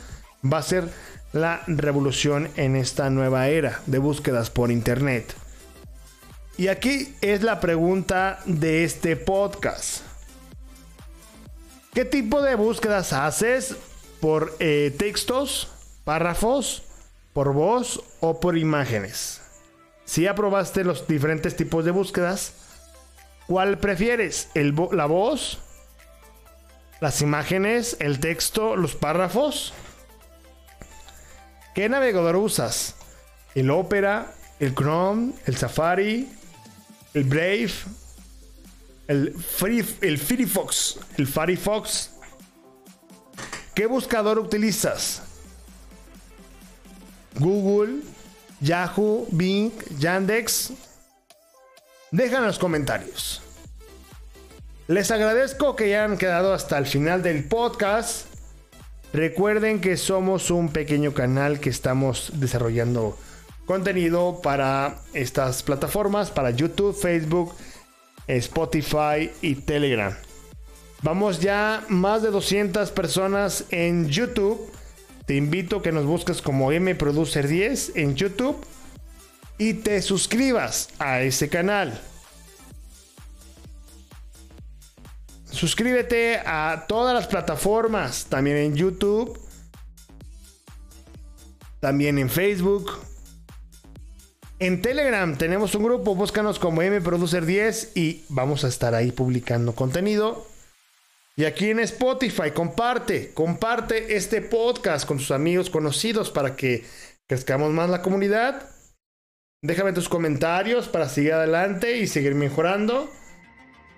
va 0.50 0.56
a 0.56 0.62
ser 0.62 0.88
la 1.34 1.60
revolución 1.66 2.48
en 2.56 2.76
esta 2.76 3.10
nueva 3.10 3.48
era 3.48 3.82
de 3.84 3.98
búsquedas 3.98 4.48
por 4.48 4.70
internet. 4.70 5.34
Y 6.58 6.68
aquí 6.68 7.16
es 7.22 7.42
la 7.42 7.60
pregunta 7.60 8.40
de 8.44 8.84
este 8.84 9.16
podcast. 9.16 10.02
¿Qué 11.94 12.04
tipo 12.04 12.42
de 12.42 12.54
búsquedas 12.56 13.12
haces? 13.14 13.74
¿Por 14.20 14.54
eh, 14.60 14.94
textos, 14.98 15.68
párrafos, 16.04 16.82
por 17.32 17.54
voz 17.54 18.02
o 18.20 18.38
por 18.38 18.58
imágenes? 18.58 19.40
Si 20.04 20.26
aprobaste 20.26 20.84
los 20.84 21.08
diferentes 21.08 21.56
tipos 21.56 21.86
de 21.86 21.90
búsquedas, 21.90 22.52
¿cuál 23.46 23.78
prefieres? 23.78 24.50
¿El 24.54 24.74
¿La 24.92 25.06
voz? 25.06 25.58
¿Las 27.00 27.22
imágenes? 27.22 27.96
¿El 27.98 28.20
texto? 28.20 28.76
¿Los 28.76 28.94
párrafos? 28.94 29.72
¿Qué 31.74 31.88
navegador 31.88 32.36
usas? 32.36 32.94
¿El 33.54 33.70
Opera? 33.70 34.34
¿El 34.60 34.74
Chrome? 34.74 35.32
¿El 35.46 35.56
Safari? 35.56 36.28
El 37.14 37.24
Brave, 37.24 37.72
el, 39.08 39.34
Free, 39.34 39.84
el 40.00 40.18
Firefox, 40.18 40.98
el 41.18 41.26
Firefox. 41.26 42.10
¿Qué 43.74 43.86
buscador 43.86 44.38
utilizas? 44.38 45.22
Google, 47.38 48.02
Yahoo, 48.60 49.26
Bing, 49.30 49.72
Yandex. 49.98 50.72
Dejan 52.10 52.40
en 52.42 52.46
los 52.46 52.58
comentarios. 52.58 53.40
Les 54.88 55.10
agradezco 55.10 55.74
que 55.76 55.84
hayan 55.84 56.18
quedado 56.18 56.52
hasta 56.52 56.76
el 56.76 56.86
final 56.86 57.22
del 57.22 57.44
podcast. 57.44 58.26
Recuerden 59.12 59.80
que 59.80 59.96
somos 59.96 60.50
un 60.50 60.70
pequeño 60.70 61.14
canal 61.14 61.60
que 61.60 61.70
estamos 61.70 62.32
desarrollando 62.34 63.16
contenido 63.72 64.38
para 64.42 64.96
estas 65.14 65.62
plataformas, 65.62 66.30
para 66.30 66.50
YouTube, 66.50 66.94
Facebook, 66.94 67.54
Spotify 68.26 69.30
y 69.40 69.54
Telegram. 69.54 70.14
Vamos 71.00 71.40
ya 71.40 71.82
más 71.88 72.20
de 72.20 72.30
200 72.30 72.90
personas 72.90 73.64
en 73.70 74.10
YouTube. 74.10 74.60
Te 75.24 75.36
invito 75.36 75.78
a 75.78 75.82
que 75.82 75.90
nos 75.90 76.04
busques 76.04 76.42
como 76.42 76.70
M 76.70 76.94
Producer 76.96 77.48
10 77.48 77.96
en 77.96 78.14
YouTube 78.14 78.62
y 79.56 79.72
te 79.72 80.02
suscribas 80.02 80.90
a 80.98 81.22
ese 81.22 81.48
canal. 81.48 81.98
Suscríbete 85.50 86.42
a 86.44 86.84
todas 86.86 87.14
las 87.14 87.26
plataformas, 87.26 88.26
también 88.26 88.58
en 88.58 88.74
YouTube, 88.74 89.40
también 91.80 92.18
en 92.18 92.28
Facebook, 92.28 93.11
en 94.66 94.80
Telegram 94.80 95.36
tenemos 95.36 95.74
un 95.74 95.82
grupo, 95.82 96.14
búscanos 96.14 96.60
como 96.60 96.82
MProducer10 96.82 97.88
y 97.96 98.24
vamos 98.28 98.62
a 98.62 98.68
estar 98.68 98.94
ahí 98.94 99.10
publicando 99.10 99.74
contenido. 99.74 100.46
Y 101.34 101.46
aquí 101.46 101.70
en 101.70 101.80
Spotify, 101.80 102.52
comparte, 102.54 103.32
comparte 103.34 104.14
este 104.14 104.40
podcast 104.40 105.04
con 105.04 105.16
tus 105.16 105.32
amigos 105.32 105.68
conocidos 105.68 106.30
para 106.30 106.54
que 106.54 106.84
crezcamos 107.26 107.72
más 107.72 107.90
la 107.90 108.02
comunidad. 108.02 108.68
Déjame 109.62 109.92
tus 109.92 110.08
comentarios 110.08 110.86
para 110.86 111.08
seguir 111.08 111.32
adelante 111.32 111.98
y 111.98 112.06
seguir 112.06 112.36
mejorando. 112.36 113.10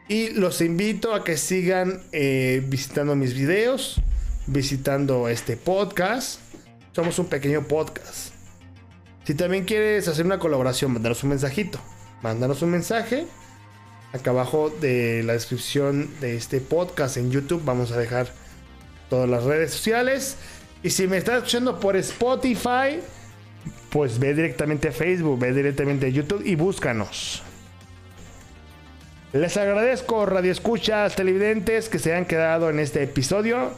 Y 0.08 0.30
los 0.30 0.62
invito 0.62 1.14
a 1.14 1.24
que 1.24 1.36
sigan 1.36 2.00
eh, 2.12 2.62
visitando 2.66 3.14
mis 3.16 3.34
videos, 3.34 4.00
visitando 4.46 5.28
este 5.28 5.58
podcast. 5.58 6.40
Somos 6.92 7.18
un 7.18 7.26
pequeño 7.26 7.68
podcast. 7.68 8.33
Si 9.24 9.34
también 9.34 9.64
quieres 9.64 10.06
hacer 10.06 10.26
una 10.26 10.38
colaboración, 10.38 10.92
mándanos 10.92 11.22
un 11.22 11.30
mensajito. 11.30 11.78
Mándanos 12.22 12.60
un 12.62 12.70
mensaje. 12.70 13.26
Acá 14.12 14.30
abajo 14.30 14.70
de 14.70 15.22
la 15.24 15.32
descripción 15.32 16.08
de 16.20 16.36
este 16.36 16.60
podcast 16.60 17.16
en 17.16 17.30
YouTube 17.30 17.62
vamos 17.64 17.90
a 17.90 17.98
dejar 17.98 18.28
todas 19.08 19.28
las 19.28 19.44
redes 19.44 19.72
sociales. 19.72 20.36
Y 20.82 20.90
si 20.90 21.08
me 21.08 21.16
estás 21.16 21.38
escuchando 21.38 21.80
por 21.80 21.96
Spotify, 21.96 23.00
pues 23.90 24.18
ve 24.18 24.34
directamente 24.34 24.88
a 24.88 24.92
Facebook, 24.92 25.38
ve 25.38 25.52
directamente 25.52 26.06
a 26.06 26.08
YouTube 26.10 26.42
y 26.44 26.54
búscanos. 26.54 27.42
Les 29.32 29.56
agradezco, 29.56 30.26
radio 30.26 30.52
escuchas, 30.52 31.16
televidentes, 31.16 31.88
que 31.88 31.98
se 31.98 32.14
han 32.14 32.26
quedado 32.26 32.70
en 32.70 32.78
este 32.78 33.02
episodio. 33.02 33.72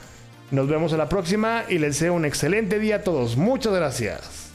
Nos 0.51 0.69
vemos 0.69 0.93
a 0.93 0.97
la 0.97 1.09
próxima 1.09 1.65
y 1.69 1.79
les 1.79 1.95
deseo 1.95 2.15
un 2.15 2.25
excelente 2.25 2.79
día 2.79 2.97
a 2.97 3.03
todos. 3.03 3.37
Muchas 3.37 3.73
gracias. 3.73 4.46